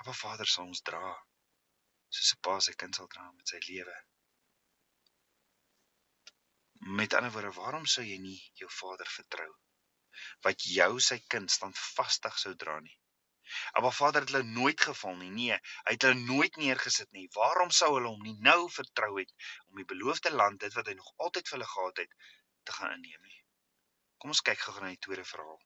Abba 0.00 0.14
Vader 0.22 0.48
sal 0.54 0.66
ons 0.72 0.82
dra 0.90 1.14
soos 2.16 2.32
'n 2.34 2.42
pa 2.48 2.58
sy 2.66 2.74
kind 2.80 2.94
sal 2.94 3.08
dra 3.14 3.30
met 3.30 3.48
sy 3.54 3.60
lewe. 3.68 3.96
Met 6.98 7.14
ander 7.14 7.32
woorde, 7.32 7.52
waarom 7.60 7.86
sou 7.86 8.04
jy 8.04 8.18
nie 8.18 8.40
jou 8.60 8.70
Vader 8.80 9.08
vertrou 9.18 9.52
wat 10.44 10.62
jou 10.76 10.92
sy 11.00 11.18
kind 11.32 11.50
standvastig 11.50 12.38
sou 12.38 12.54
dra 12.54 12.80
nie? 12.80 12.98
Maar 13.72 13.92
Vader 13.92 14.20
het 14.20 14.30
hulle 14.30 14.42
nooit 14.42 14.80
geval 14.80 15.16
nie. 15.16 15.30
Nee, 15.30 15.58
hy 15.88 15.92
het 15.96 16.02
hulle 16.06 16.20
nooit 16.20 16.56
neergesit 16.56 17.10
nie. 17.10 17.28
Waarom 17.34 17.70
sou 17.70 17.92
hulle 17.94 18.08
hom 18.08 18.22
nie 18.22 18.36
nou 18.48 18.70
vertrou 18.70 19.12
het 19.18 19.32
om 19.66 19.80
die 19.80 19.88
beloofde 19.92 20.32
land, 20.32 20.60
dit 20.60 20.74
wat 20.78 20.90
hy 20.90 20.94
nog 20.98 21.12
altyd 21.16 21.48
vir 21.48 21.58
hulle 21.58 21.70
gehad 21.72 22.02
het, 22.04 22.16
te 22.62 22.72
gaan 22.78 22.96
inneem 22.96 23.22
nie? 23.30 23.40
Kom 24.18 24.34
ons 24.34 24.42
kyk 24.48 24.64
gou 24.64 24.74
na 24.80 24.90
die 24.92 25.04
tweede 25.06 25.24
verhaal. 25.30 25.60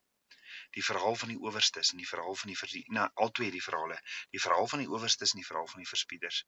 Die 0.77 0.85
verhaal 0.85 1.17
van 1.23 1.33
die 1.33 1.39
owerstes 1.49 1.93
en 1.95 2.03
die 2.03 2.09
verhaal 2.13 2.37
van 2.43 2.53
die 2.53 2.85
nou 2.99 3.09
albei 3.27 3.51
die 3.57 3.65
verhale. 3.69 3.99
Die 4.37 4.43
verhaal 4.47 4.71
van 4.75 4.85
die 4.85 4.91
owerstes 4.99 5.35
en 5.35 5.43
die 5.43 5.49
verhaal 5.51 5.71
van 5.73 5.85
die 5.85 5.91
verspieders. 5.93 6.45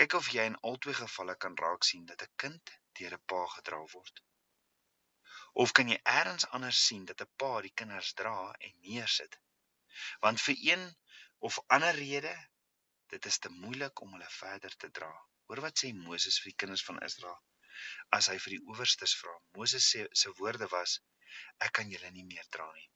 Kyk 0.00 0.18
of 0.20 0.32
jy 0.36 0.48
in 0.50 0.60
albei 0.72 0.94
gevalle 0.98 1.36
kan 1.46 1.58
raak 1.64 1.84
sien 1.90 2.06
dat 2.06 2.22
'n 2.22 2.32
kind 2.44 2.74
deur 2.98 3.14
'n 3.18 3.24
pa 3.32 3.44
gedra 3.56 3.84
word. 3.94 4.24
Of 5.64 5.72
kan 5.76 5.88
jy 5.88 6.00
eers 6.16 6.46
anders 6.56 6.86
sien 6.86 7.04
dat 7.04 7.20
'n 7.20 7.32
pa 7.36 7.60
die 7.60 7.76
kinders 7.82 8.12
dra 8.22 8.52
en 8.58 8.72
neersit 8.80 9.42
Want 10.24 10.42
vir 10.46 10.56
een 10.70 10.84
of 11.48 11.58
ander 11.66 11.94
rede, 11.94 12.34
dit 13.12 13.26
is 13.26 13.38
te 13.38 13.48
moeilik 13.48 14.00
om 14.00 14.12
hulle 14.16 14.30
verder 14.38 14.76
te 14.76 14.90
dra. 14.90 15.12
Hoor 15.46 15.60
wat 15.66 15.82
sê 15.82 15.92
Moses 15.96 16.38
vir 16.40 16.52
die 16.52 16.60
kinders 16.64 16.84
van 16.88 17.00
Israel 17.08 17.40
as 18.16 18.28
hy 18.30 18.38
vir 18.44 18.56
die 18.56 18.64
owerstes 18.72 19.14
vra. 19.20 19.32
Moses 19.58 19.86
sê 19.94 20.04
se 20.22 20.32
woorde 20.40 20.68
was: 20.72 20.98
Ek 21.66 21.72
kan 21.78 21.90
julle 21.92 22.10
nie 22.16 22.26
meer 22.28 22.46
dra 22.56 22.66
nie. 22.72 22.88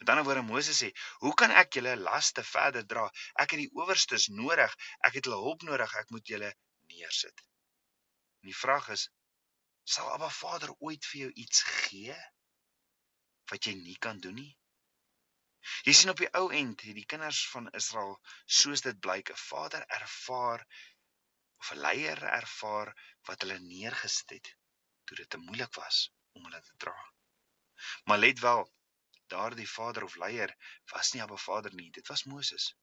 Met 0.00 0.12
ander 0.12 0.26
woorde 0.28 0.42
Moses 0.48 0.80
sê: 0.82 0.90
Hoe 1.24 1.32
kan 1.42 1.54
ek 1.62 1.78
julle 1.78 1.94
laste 2.00 2.44
verder 2.50 2.86
dra? 2.92 3.06
Ek 3.44 3.54
het 3.54 3.62
die 3.62 3.72
owerstes 3.82 4.28
nodig. 4.42 4.76
Ek 5.08 5.16
het 5.18 5.28
hulle 5.28 5.40
hulp 5.46 5.64
nodig. 5.68 5.96
Ek 6.02 6.12
moet 6.14 6.34
julle 6.34 6.52
neersit. 6.92 7.44
En 8.40 8.52
die 8.52 8.60
vraag 8.64 8.90
is: 8.96 9.08
Sal 9.94 10.10
Abba 10.14 10.30
Vader 10.40 10.74
ooit 10.78 11.06
vir 11.12 11.26
jou 11.26 11.32
iets 11.44 11.64
gee 11.84 12.16
wat 13.50 13.66
jy 13.66 13.74
nie 13.74 13.96
kan 13.98 14.20
doen 14.22 14.36
nie? 14.38 14.52
Jy 15.86 15.92
sien 15.96 16.10
op 16.12 16.20
die 16.22 16.30
ou 16.38 16.46
end 16.60 16.82
het 16.86 16.96
die 16.96 17.08
kinders 17.12 17.40
van 17.54 17.70
Israel 17.80 18.14
soos 18.58 18.84
dit 18.86 19.00
blyk 19.06 19.32
'n 19.34 19.40
vader 19.42 19.86
ervaar 19.98 20.66
of 21.60 21.72
'n 21.74 21.80
leier 21.86 22.22
ervaar 22.40 22.92
wat 23.28 23.42
hulle 23.44 23.58
neergesit 23.64 24.36
het 24.36 24.52
toe 25.04 25.16
dit 25.20 25.30
te 25.30 25.42
moeilik 25.46 25.74
was 25.82 25.98
om 26.38 26.44
hulle 26.48 26.62
te 26.68 26.76
dra. 26.84 26.98
Maar 28.04 28.18
let 28.18 28.38
wel, 28.46 28.62
daardie 29.34 29.68
vader 29.70 30.04
of 30.08 30.16
leier 30.24 30.56
was 30.92 31.12
nie 31.12 31.22
'n 31.22 31.38
vader 31.48 31.74
nie, 31.74 31.90
dit 31.98 32.06
was 32.12 32.24
Moses. 32.32 32.74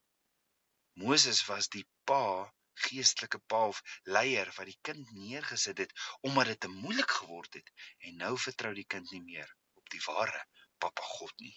Moses 0.94 1.46
was 1.46 1.70
die 1.70 1.86
pa, 2.04 2.54
geestelike 2.86 3.40
pa 3.40 3.68
of 3.74 3.82
leier 4.04 4.50
wat 4.58 4.70
die 4.70 4.80
kind 4.90 5.12
neergesit 5.12 5.78
het 5.78 5.94
omdat 6.22 6.52
dit 6.52 6.60
te 6.60 6.68
moeilik 6.68 7.12
geword 7.20 7.54
het 7.54 7.72
en 7.98 8.22
nou 8.24 8.34
vertrou 8.38 8.74
die 8.74 8.90
kind 8.96 9.12
nie 9.12 9.22
meer 9.22 9.56
op 9.82 9.90
die 9.90 10.02
ware 10.06 10.46
Papa 10.78 11.02
God 11.18 11.34
nie. 11.40 11.56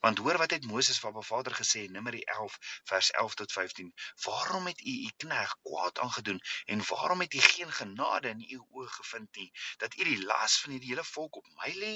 Want 0.00 0.18
hoor 0.18 0.38
wat 0.38 0.50
het 0.54 0.64
Moses 0.64 0.98
vir 1.02 1.08
Abba 1.10 1.22
Vader 1.26 1.54
gesê 1.58 1.82
in 1.86 1.92
Numeri 1.96 2.20
11 2.34 2.56
vers 2.90 3.10
11 3.10 3.34
tot 3.40 3.52
15? 3.52 3.92
Waarom 4.24 4.66
het 4.66 4.80
u 4.80 4.94
u 5.06 5.10
knegg 5.24 5.54
kwaad 5.62 5.98
aangedoen 5.98 6.40
en 6.64 6.84
waarom 6.88 7.20
het 7.20 7.34
u 7.34 7.40
geen 7.40 7.72
genade 7.72 8.28
in 8.28 8.40
u 8.56 8.58
oë 8.58 8.88
gevind 8.98 9.36
nie 9.36 9.52
dat 9.76 9.96
u 9.98 10.04
die 10.04 10.24
las 10.24 10.60
van 10.60 10.70
hierdie 10.70 10.92
hele 10.92 11.04
volk 11.04 11.36
op 11.36 11.46
my 11.62 11.72
lê? 11.84 11.94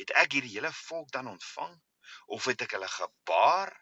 Het 0.00 0.10
ek 0.22 0.32
hierdie 0.32 0.54
hele 0.56 0.72
volk 0.72 1.10
dan 1.10 1.28
ontvang 1.36 1.76
of 2.26 2.44
het 2.44 2.66
ek 2.66 2.76
hulle 2.78 2.88
gebaar 2.88 3.72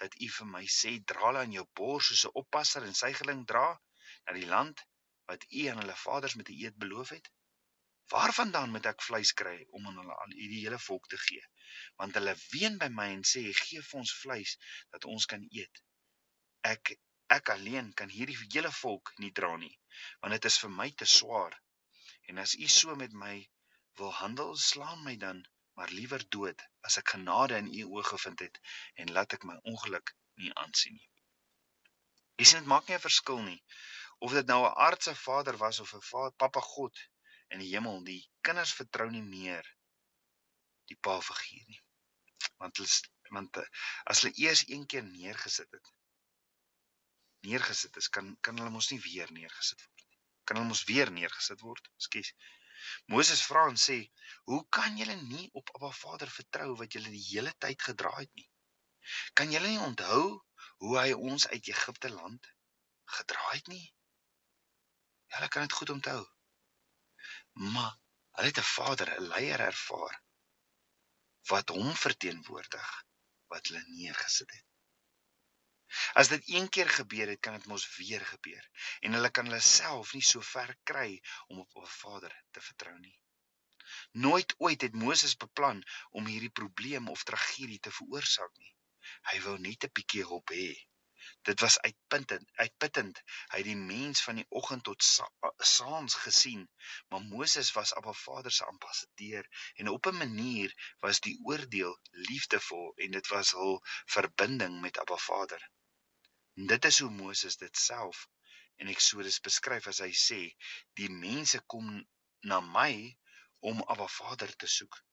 dat 0.00 0.14
u 0.20 0.28
vir 0.38 0.48
my 0.54 0.64
sê 0.78 0.96
dra 1.12 1.26
hulle 1.26 1.44
aan 1.44 1.58
jou 1.58 1.66
bors 1.80 2.08
soos 2.08 2.24
'n 2.28 2.36
oppasser 2.44 2.88
en 2.88 2.98
sygeling 3.04 3.46
dra 3.52 3.68
na 4.24 4.32
die 4.40 4.48
land 4.54 4.86
wat 5.30 5.44
u 5.50 5.68
aan 5.70 5.80
hulle 5.84 6.02
vaders 6.06 6.34
met 6.40 6.48
'n 6.48 6.58
eed 6.64 6.76
beloof 6.84 7.16
het? 7.16 7.30
Waarvandaan 8.12 8.72
moet 8.72 8.86
ek 8.90 9.04
vleis 9.06 9.30
kry 9.40 9.54
om 9.76 9.86
aan 9.88 9.98
hulle 10.00 10.16
aan 10.24 10.32
hierdie 10.36 10.60
hele 10.64 10.78
volk 10.86 11.06
te 11.12 11.18
gee? 11.26 11.44
Want 12.00 12.16
hulle 12.18 12.34
ween 12.50 12.74
by 12.82 12.88
my 12.96 13.06
en 13.12 13.22
sê: 13.30 13.42
"Gee 13.60 13.80
vir 13.88 14.00
ons 14.00 14.12
vleis 14.22 14.56
dat 14.96 15.06
ons 15.14 15.26
kan 15.32 15.46
eet." 15.60 15.80
Ek 16.72 16.92
ek 17.36 17.52
alleen 17.54 17.88
kan 18.00 18.12
hierdie 18.12 18.36
hele 18.42 18.72
volk 18.80 19.12
nie 19.24 19.30
dra 19.38 19.54
nie, 19.62 19.72
want 20.20 20.36
dit 20.36 20.48
is 20.50 20.58
vir 20.64 20.72
my 20.80 20.88
te 21.02 21.08
swaar. 21.12 21.56
En 22.28 22.42
as 22.44 22.52
u 22.66 22.68
so 22.74 22.96
met 23.04 23.16
my 23.24 23.34
wil 24.00 24.12
handel, 24.18 24.52
slaan 24.56 25.00
my 25.06 25.16
dan 25.24 25.40
maar 25.80 25.94
liewer 26.00 26.24
dood 26.36 26.62
as 26.88 26.98
ek 27.00 27.14
genade 27.14 27.56
in 27.62 27.72
u 27.80 27.86
oë 27.94 28.04
gevind 28.10 28.44
het 28.44 28.60
en 29.04 29.14
laat 29.16 29.38
ek 29.38 29.48
my 29.48 29.56
ongeluk 29.72 30.12
nie 30.42 30.52
aansien 30.64 30.98
nie. 31.00 31.08
Jy 32.36 32.50
sien 32.50 32.60
dit 32.60 32.70
maak 32.74 32.88
nie 32.88 32.98
'n 32.98 33.06
verskil 33.06 33.40
nie 33.48 33.60
of 34.26 34.36
dit 34.36 34.46
nou 34.52 34.60
'n 34.66 34.76
aardse 34.86 35.14
vader 35.24 35.56
was 35.64 35.80
of 35.80 35.94
'n 35.94 36.36
Papa 36.44 36.60
God 36.74 37.06
in 37.54 37.62
die 37.64 37.70
hemel 37.72 38.02
die 38.08 38.20
kinders 38.46 38.74
vertrou 38.80 39.08
nie 39.12 39.24
meer 39.24 39.66
die 40.90 40.98
pa 41.06 41.18
figuur 41.20 41.66
nie. 41.68 41.82
Want 42.60 42.80
hulle 42.80 43.10
want 43.32 43.56
eh, 43.60 43.68
as 44.12 44.22
hulle 44.22 44.34
eers 44.44 44.66
een 44.68 44.86
keer 44.92 45.04
neergesit 45.08 45.70
het 45.72 45.92
neergesit 47.46 47.96
is 47.96 48.08
kan 48.16 48.34
kan 48.46 48.58
hulle 48.58 48.70
mos 48.74 48.90
nie 48.92 49.00
weer 49.06 49.30
neergesit 49.36 49.80
word 49.84 50.04
nie. 50.06 50.18
Kan 50.46 50.58
hulle 50.58 50.70
mos 50.70 50.84
weer 50.90 51.10
neergesit 51.14 51.64
word? 51.66 51.88
Skus. 52.06 52.32
Moses 53.14 53.42
vra 53.46 53.64
en 53.70 53.78
sê 53.84 53.98
hoe 54.50 54.60
kan 54.76 54.98
julle 54.98 55.16
nie 55.22 55.48
op 55.60 55.70
Abba 55.76 55.90
Vader 55.98 56.30
vertrou 56.36 56.70
wat 56.80 56.94
julle 56.96 57.14
die 57.14 57.24
hele 57.28 57.54
tyd 57.64 57.82
gedra 57.88 58.12
het 58.18 58.32
nie? 58.38 58.48
Kan 59.38 59.54
julle 59.54 59.70
nie 59.72 59.82
onthou 59.86 60.22
hoe 60.84 60.94
hy 60.98 61.10
ons 61.30 61.48
uit 61.54 61.72
Egipte 61.74 62.10
land 62.14 62.50
gedra 63.16 63.50
het 63.50 63.70
nie? 63.74 63.84
Hulle 65.34 65.48
kan 65.48 65.66
dit 65.66 65.78
goed 65.78 65.94
onthou. 65.96 66.22
Maar 67.52 67.98
hulle 68.36 68.48
het 68.48 68.58
'n 68.58 68.72
vader, 68.76 69.08
'n 69.14 69.28
leier 69.32 69.60
ervaar 69.60 70.22
wat 71.50 71.68
hom 71.68 71.94
verteenwoordig 72.04 72.90
wat 73.52 73.66
hulle 73.66 73.82
neergesit 73.86 74.50
het. 74.50 74.66
As 76.14 76.28
dit 76.28 76.48
een 76.48 76.68
keer 76.68 76.88
gebeur 76.88 77.28
het, 77.28 77.40
kan 77.40 77.52
dit 77.58 77.66
mos 77.66 77.96
weer 77.96 78.24
gebeur 78.26 78.68
en 79.00 79.12
hulle 79.12 79.30
kan 79.30 79.50
hulle 79.50 79.60
self 79.60 80.12
nie 80.16 80.24
so 80.28 80.40
ver 80.40 80.76
kry 80.90 81.20
om 81.46 81.58
op 81.64 81.76
'n 81.82 81.92
Vader 81.96 82.34
te 82.50 82.60
vertrou 82.60 82.98
nie. 82.98 83.18
Nooit 84.12 84.54
ooit 84.58 84.80
het 84.82 84.94
Moses 84.94 85.36
beplan 85.36 85.82
om 86.10 86.26
hierdie 86.26 86.50
probleem 86.60 87.08
of 87.08 87.24
tragedie 87.24 87.80
te 87.80 87.90
veroorsaak 87.90 88.56
nie. 88.56 88.74
Hy 89.30 89.40
wou 89.46 89.58
net 89.58 89.84
'n 89.84 89.92
bietjie 89.92 90.24
hulp 90.24 90.50
hê. 90.50 90.68
Dit 91.42 91.60
was 91.60 91.78
uitputtend, 91.80 92.50
uitputtend. 92.54 93.20
Hy 93.50 93.56
het 93.60 93.66
die 93.66 93.78
mens 93.78 94.20
van 94.22 94.36
die 94.38 94.46
oggend 94.48 94.84
tot 94.86 95.06
saans 95.70 96.14
gesien, 96.24 96.68
maar 97.10 97.24
Moses 97.30 97.72
was 97.78 97.94
Abba 97.98 98.12
Vader 98.18 98.54
se 98.54 98.64
ambassadeur 98.64 99.48
en 99.74 99.88
op 99.88 100.06
'n 100.06 100.20
manier 100.20 100.74
was 101.00 101.20
die 101.20 101.34
oordeel 101.50 101.98
liefdevol 102.10 102.92
en 102.94 103.10
dit 103.18 103.32
was 103.34 103.50
hul 103.58 103.82
verbinding 104.16 104.80
met 104.80 104.98
Abba 104.98 105.16
Vader. 105.16 105.68
En 106.54 106.66
dit 106.66 106.84
is 106.84 106.98
hoe 106.98 107.10
Moses 107.10 107.56
dit 107.56 107.76
self 107.76 108.28
in 108.76 108.88
Eksodus 108.94 109.40
beskryf 109.40 109.86
as 109.86 109.98
hy 109.98 110.12
sê: 110.12 110.40
"Die 110.94 111.10
mense 111.10 111.62
kom 111.66 112.06
na 112.40 112.60
my 112.60 113.18
om 113.58 113.82
Abba 113.82 114.06
Vader 114.08 114.56
te 114.56 114.66
soek." 114.66 115.04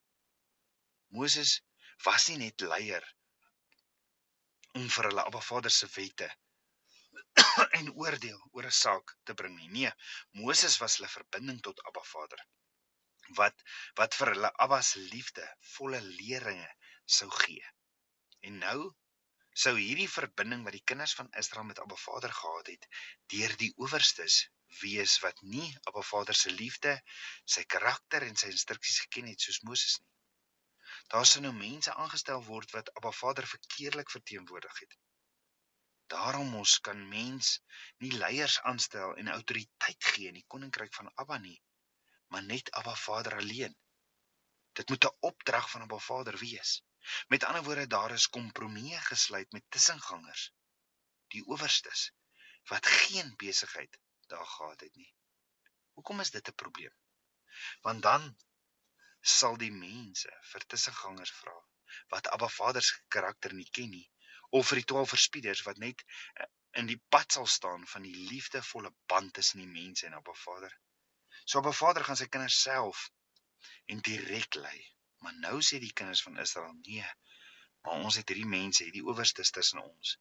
Moses 1.08 1.60
was 2.04 2.28
nie 2.28 2.36
net 2.36 2.60
leier 2.60 3.14
om 4.78 4.86
vir 4.94 5.08
hulle 5.10 5.24
Abba 5.26 5.40
Vader 5.48 5.72
se 5.74 5.88
wette 5.96 6.28
en 7.78 7.90
oordeel 8.02 8.40
oor 8.56 8.66
'n 8.68 8.76
saak 8.82 9.12
te 9.28 9.34
bring 9.40 9.56
nie. 9.58 9.68
Nee, 9.76 9.92
Moses 10.42 10.78
was 10.82 10.96
hulle 10.98 11.10
verbinding 11.14 11.60
tot 11.66 11.82
Abba 11.90 12.02
Vader. 12.12 12.44
Wat 13.38 13.64
wat 14.00 14.16
vir 14.20 14.32
hulle 14.34 14.50
Abba 14.66 14.80
se 14.90 15.02
liefde 15.14 15.46
volle 15.74 16.00
leringe 16.06 16.70
sou 17.18 17.30
gee. 17.42 17.64
En 18.48 18.58
nou 18.64 18.78
sou 19.64 19.74
hierdie 19.78 20.10
verbinding 20.10 20.62
wat 20.66 20.76
die 20.78 20.86
kinders 20.92 21.16
van 21.18 21.32
Israel 21.42 21.66
met 21.70 21.82
Abba 21.82 21.98
Vader 22.04 22.32
gehad 22.42 22.70
het, 22.74 22.86
deur 23.34 23.56
die 23.62 23.72
owerstes 23.86 24.38
wees 24.80 25.18
wat 25.24 25.42
nie 25.42 25.66
Abba 25.90 26.02
Vader 26.12 26.38
se 26.38 26.54
liefde, 26.54 26.94
sy 27.44 27.66
karakter 27.76 28.26
en 28.28 28.38
sy 28.42 28.52
instruksies 28.54 29.02
geken 29.06 29.32
het 29.32 29.46
soos 29.46 29.62
Moses 29.66 29.98
nie. 30.00 30.10
Daar 31.10 31.26
sou 31.26 31.40
nou 31.42 31.52
mense 31.54 31.94
aangestel 32.02 32.42
word 32.46 32.70
wat 32.76 32.90
Abba 32.98 33.10
Vader 33.20 33.46
verkeerlik 33.52 34.10
verteenwoordig 34.14 34.76
het. 34.82 34.92
Daarom 36.14 36.54
ons 36.58 36.74
kan 36.88 37.00
mens 37.08 37.48
nie 38.04 38.10
leiers 38.12 38.60
aanstel 38.70 39.16
en 39.22 39.30
autoriteit 39.32 40.06
gee 40.12 40.28
in 40.30 40.38
die 40.38 40.46
koninkryk 40.54 40.94
van 40.94 41.10
Abba 41.22 41.38
nie, 41.46 41.56
maar 42.34 42.44
net 42.46 42.70
Abba 42.80 42.94
Vader 43.04 43.36
alleen. 43.40 43.74
Dit 44.78 44.88
moet 44.88 45.04
'n 45.08 45.16
opdrag 45.30 45.70
van 45.70 45.82
Abba 45.86 45.98
Vader 45.98 46.38
wees. 46.38 46.72
Met 47.28 47.44
ander 47.44 47.62
woorde, 47.62 47.86
daar 47.86 48.14
is 48.18 48.28
kompromieë 48.38 49.00
gesluit 49.08 49.52
met 49.52 49.66
tussengangers, 49.68 50.52
die 51.34 51.42
owerstes 51.46 52.10
wat 52.70 52.86
geen 52.86 53.34
besigheid 53.36 53.98
daar 54.26 54.46
gehad 54.46 54.80
het 54.80 54.94
nie. 54.94 55.14
Hoekom 55.98 56.20
is 56.20 56.30
dit 56.30 56.48
'n 56.48 56.54
probleem? 56.64 56.94
Want 57.80 58.02
dan 58.02 58.36
sal 59.22 59.56
die 59.60 59.72
mense 59.72 60.30
vir 60.52 60.64
tussengangers 60.72 61.32
vra 61.42 61.56
wat 62.14 62.28
Abba 62.34 62.48
Vader 62.48 62.82
se 62.82 62.96
karakter 63.08 63.52
nie 63.54 63.68
ken 63.78 63.90
nie 63.90 64.06
of 64.58 64.68
vir 64.68 64.80
die 64.80 64.88
12 64.92 65.12
verspieders 65.14 65.62
wat 65.66 65.78
net 65.82 66.04
eh, 66.06 66.46
in 66.80 66.86
die 66.90 67.00
pad 67.14 67.36
sal 67.36 67.46
staan 67.46 67.86
van 67.92 68.06
die 68.06 68.14
liefdevolle 68.30 68.92
band 69.12 69.34
tussen 69.38 69.62
die 69.62 69.70
mense 69.70 70.06
en 70.06 70.14
Abba 70.18 70.34
Vader. 70.44 70.72
So 71.44 71.58
Abba 71.58 71.72
Vader 71.72 72.04
gaan 72.06 72.18
sy 72.18 72.28
kinders 72.30 72.60
self 72.62 73.08
en 73.90 74.02
direk 74.06 74.54
lei. 74.54 74.78
Maar 75.20 75.36
nou 75.44 75.58
sê 75.66 75.80
die 75.82 75.92
kinders 75.92 76.22
van 76.26 76.38
Israel 76.38 76.74
nee. 76.86 77.06
Maar 77.84 78.04
ons 78.06 78.18
het 78.20 78.30
hierdie 78.30 78.48
mense, 78.48 78.84
hierdie 78.84 79.06
owerstes 79.12 79.50
tussen 79.56 79.82
ons 79.82 80.16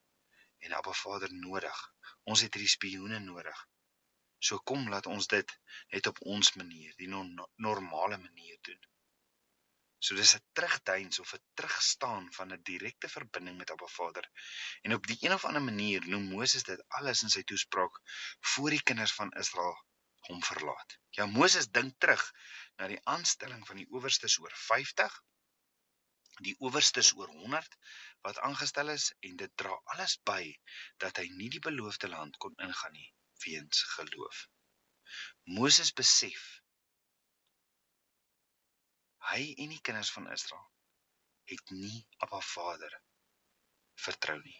en 0.65 0.73
Abba 0.75 0.93
Vader 1.01 1.33
nodig. 1.33 1.83
Ons 2.27 2.43
het 2.45 2.55
hierdie 2.57 2.73
spioene 2.75 3.19
nodig. 3.23 3.65
So 4.47 4.59
kom 4.71 4.87
laat 4.91 5.07
ons 5.13 5.27
dit 5.27 5.51
net 5.93 6.07
op 6.11 6.19
ons 6.33 6.53
manier, 6.59 6.93
die 7.01 7.07
no 7.11 7.23
normale 7.67 8.17
manier 8.17 8.57
doen. 8.67 8.79
So 10.07 10.15
dis 10.15 10.33
'n 10.35 10.43
terugduins 10.57 11.19
of 11.23 11.33
'n 11.35 11.43
terugstaan 11.59 12.27
van 12.37 12.53
'n 12.53 12.63
direkte 12.69 13.09
verbinding 13.15 13.57
met 13.57 13.71
Abba 13.71 13.89
Vader. 13.95 14.29
En 14.81 14.93
op 14.93 15.07
die 15.07 15.17
een 15.19 15.33
of 15.33 15.45
ander 15.45 15.61
manier 15.61 16.07
noem 16.07 16.29
Moses 16.35 16.63
dit 16.63 16.85
alles 16.99 17.23
in 17.23 17.33
sy 17.35 17.43
toespraak 17.43 17.99
voor 18.53 18.69
die 18.69 18.83
kinders 18.91 19.13
van 19.19 19.33
Israel 19.43 19.75
hom 20.29 20.43
verlaat. 20.51 20.97
Ja 21.17 21.25
Moses 21.25 21.67
dink 21.79 21.99
terug 21.99 22.23
na 22.77 22.87
die 22.87 23.01
aanstelling 23.03 23.67
van 23.67 23.83
die 23.83 23.89
owerstes 23.89 24.39
oor 24.39 24.55
50 24.63 25.21
die 26.47 26.55
owerstes 26.59 27.11
oor 27.19 27.27
100 27.27 27.77
wat 28.27 28.39
aangestel 28.49 28.95
is 28.95 29.11
en 29.19 29.35
dit 29.35 29.55
dra 29.63 29.81
alles 29.95 30.19
by 30.31 30.43
dat 30.97 31.17
hy 31.17 31.27
nie 31.41 31.49
die 31.55 31.65
beloofde 31.71 32.07
land 32.07 32.37
kon 32.37 32.55
ingaan 32.67 32.95
nie 32.95 33.09
weens 33.45 33.83
geloof. 33.95 34.47
Moses 35.59 35.91
besef 36.01 36.47
hy 39.29 39.41
en 39.63 39.73
die 39.73 39.81
kinders 39.85 40.11
van 40.15 40.29
Israel 40.31 40.67
het 41.51 41.71
nie 41.75 42.07
Abba 42.25 42.39
Vader 42.45 42.93
vertrou 43.99 44.37
nie. 44.41 44.57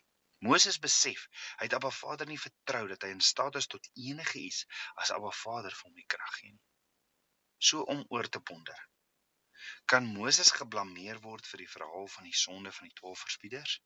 Moses 0.48 0.80
besef 0.80 1.26
hy 1.60 1.68
het 1.68 1.76
Abba 1.78 1.92
Vader 1.96 2.30
nie 2.30 2.40
vertrou 2.42 2.86
dat 2.92 3.04
hy 3.06 3.12
in 3.16 3.24
staat 3.30 3.60
is 3.60 3.68
tot 3.74 3.90
enige 4.08 4.40
iets 4.40 4.64
as 5.04 5.12
Abba 5.16 5.32
Vader 5.42 5.76
vir 5.76 5.90
hom 5.90 6.00
die 6.00 6.08
krag 6.16 6.36
gee 6.40 6.54
nie. 6.54 6.66
So 7.70 7.84
om 7.94 8.06
oor 8.16 8.30
te 8.32 8.42
ponder. 8.52 8.80
Kan 9.92 10.08
Moses 10.16 10.52
geblameer 10.56 11.20
word 11.26 11.48
vir 11.52 11.66
die 11.66 11.72
verhaal 11.76 12.08
van 12.16 12.28
die 12.30 12.38
sonde 12.42 12.72
van 12.72 12.88
die 12.88 12.98
12 13.02 13.24
verspieders? 13.28 13.80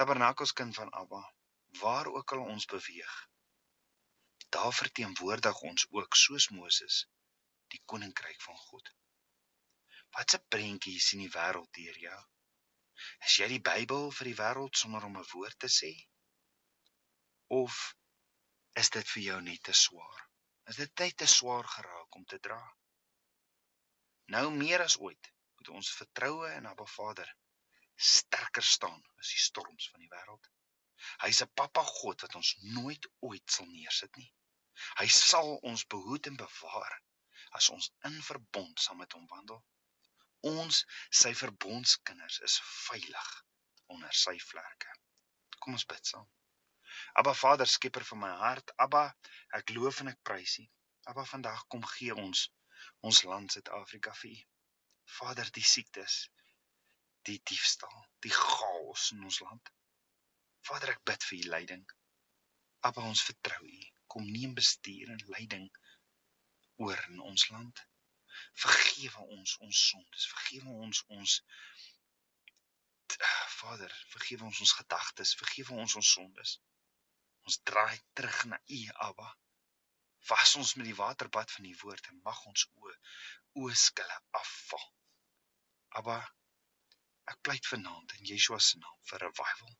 Tabernakels 0.00 0.52
kind 0.56 0.74
van 0.76 0.92
Abba, 1.02 1.22
waar 1.80 2.08
ook 2.12 2.32
al 2.32 2.44
ons 2.54 2.66
beweeg, 2.72 3.14
daar 4.56 4.72
verteenwoordig 4.72 5.60
ons 5.70 5.86
ook 5.98 6.16
soos 6.24 6.48
Moses 6.58 7.02
die 7.74 7.82
koninkryk 7.92 8.40
van 8.48 8.56
God. 8.68 8.90
Wat 10.16 10.34
'n 10.36 10.46
prentjie 10.54 11.00
sien 11.06 11.22
die 11.24 11.34
wêreld 11.38 11.70
deur 11.78 11.98
jou? 12.04 12.20
Is 13.26 13.36
jy 13.40 13.48
die 13.52 13.64
Bybel 13.68 14.06
vir 14.18 14.28
die 14.30 14.38
wêreld 14.40 14.78
sonder 14.80 15.04
om 15.08 15.18
'n 15.20 15.28
woord 15.32 15.58
te 15.64 15.70
sê? 15.78 15.92
Of 17.56 17.80
is 18.82 18.90
dit 18.96 19.10
vir 19.14 19.22
jou 19.22 19.40
net 19.48 19.62
te 19.68 19.74
swaar? 19.80 20.22
Is 20.72 20.80
dit 20.82 20.94
tyd 21.02 21.16
te 21.16 21.28
swaar 21.32 21.68
geraak 21.74 22.16
om 22.20 22.24
te 22.24 22.38
dra? 22.48 22.60
Nou 24.36 24.46
meer 24.50 24.82
as 24.86 24.96
ooit 25.08 25.32
moet 25.58 25.68
ons 25.80 25.92
vertroue 25.98 26.48
in 26.54 26.70
Abba 26.72 26.86
Vader 26.94 27.34
sterker 27.96 28.62
staan 28.62 29.02
as 29.20 29.34
die 29.34 29.44
storms 29.48 29.90
van 29.90 30.00
die 30.00 30.12
wêreld. 30.16 30.50
Hy's 31.26 31.42
'n 31.42 31.52
pappa 31.60 31.84
God 32.00 32.26
wat 32.26 32.34
ons 32.40 32.56
nooit 32.78 33.12
ooit 33.20 33.56
sal 33.58 33.68
neersit 33.76 34.16
nie. 34.16 34.32
Hy 35.00 35.06
sal 35.12 35.56
ons 35.70 35.84
behoed 35.92 36.28
en 36.30 36.36
bewaar 36.40 36.94
as 37.58 37.68
ons 37.74 37.88
in 38.08 38.16
verbond 38.28 38.82
saam 38.84 39.00
met 39.02 39.14
hom 39.16 39.26
wandel. 39.32 39.62
Ons, 40.50 40.82
sy 41.20 41.32
verbondskinders, 41.40 42.38
is 42.48 42.56
veilig 42.86 43.30
onder 43.94 44.12
sy 44.24 44.34
vlerke. 44.50 44.92
Kom 45.58 45.78
ons 45.78 45.86
bid 45.92 46.12
saam. 46.12 46.28
Abba 47.20 47.32
Vader, 47.34 47.68
skieper 47.68 48.04
van 48.10 48.22
my 48.24 48.32
hart, 48.42 48.72
Abba, 48.86 49.06
ek 49.58 49.72
loof 49.76 50.02
en 50.04 50.12
ek 50.12 50.20
prys 50.30 50.58
U. 50.62 50.66
Abba, 51.12 51.24
vandag 51.32 51.64
kom 51.72 51.84
gee 51.96 52.14
ons 52.26 52.46
ons 53.08 53.22
land 53.30 53.52
Suid-Afrika 53.52 54.12
vir 54.20 54.36
U. 54.36 54.38
Vader, 55.16 55.50
die 55.56 55.64
siektes, 55.64 56.20
die 57.28 57.40
diefstal, 57.50 57.98
die 58.26 58.34
chaos 58.36 59.10
in 59.16 59.24
ons 59.24 59.40
land. 59.44 59.74
Vader, 60.68 60.94
ek 60.96 61.04
bid 61.08 61.28
vir 61.30 61.38
U 61.38 61.52
leiding. 61.56 61.84
Abba, 62.86 63.06
ons 63.12 63.24
vertrou 63.28 63.64
U 63.64 63.95
kom 64.16 64.30
neem 64.32 64.54
bestuur 64.56 65.10
en 65.12 65.26
leiding 65.34 65.66
oor 66.80 67.00
in 67.08 67.18
ons 67.20 67.48
land. 67.52 67.82
Vergewe 68.64 69.24
ons 69.34 69.56
ons 69.66 69.80
sondes, 69.90 70.28
vergewe 70.32 70.72
ons 70.86 71.02
ons 71.18 71.40
Vader, 73.56 73.92
vergewe 74.12 74.44
ons 74.48 74.60
ons 74.64 74.72
gedagtes, 74.78 75.34
vergewe 75.40 75.76
ons 75.82 75.96
ons 76.00 76.12
sondes. 76.16 76.54
Ons 77.48 77.58
draai 77.70 78.00
terug 78.18 78.40
na 78.50 78.58
U, 78.78 78.80
Abba. 79.08 79.28
Was 80.30 80.56
ons 80.60 80.74
met 80.80 80.88
die 80.88 80.96
waterbad 80.98 81.52
van 81.54 81.68
U 81.70 81.74
woord 81.82 82.08
en 82.10 82.20
mag 82.24 82.40
ons 82.52 82.66
o 82.74 82.94
o 83.60 83.68
skille 83.84 84.18
afval. 84.40 84.88
Abba, 86.00 86.16
ek 87.32 87.44
pleit 87.48 87.68
vanaand 87.74 88.16
in 88.18 88.32
Yeshua 88.32 88.60
se 88.64 88.80
naam 88.80 88.98
vir 89.12 89.24
revival. 89.28 89.76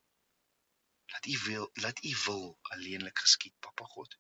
Laat 1.14 1.32
U 1.32 1.36
wil, 1.48 1.68
laat 1.84 2.04
U 2.12 2.14
wil 2.26 2.46
alleenlik 2.76 3.24
geskied, 3.24 3.56
Papa 3.68 3.88
God. 3.96 4.16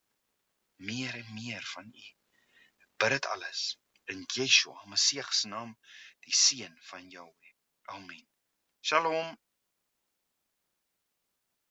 Meer 0.76 1.14
en 1.14 1.34
meer 1.34 1.64
van 1.74 1.90
U. 1.94 2.06
Bid 2.96 3.10
dit 3.10 3.26
alles 3.26 3.78
in 4.12 4.24
Yeshua, 4.34 4.84
Messie 4.86 5.22
se 5.30 5.48
naam, 5.48 5.74
die 6.20 6.34
seun 6.34 6.76
van 6.90 7.08
Jahweh. 7.10 7.54
Amen. 7.92 8.26
Shalom. 8.80 9.36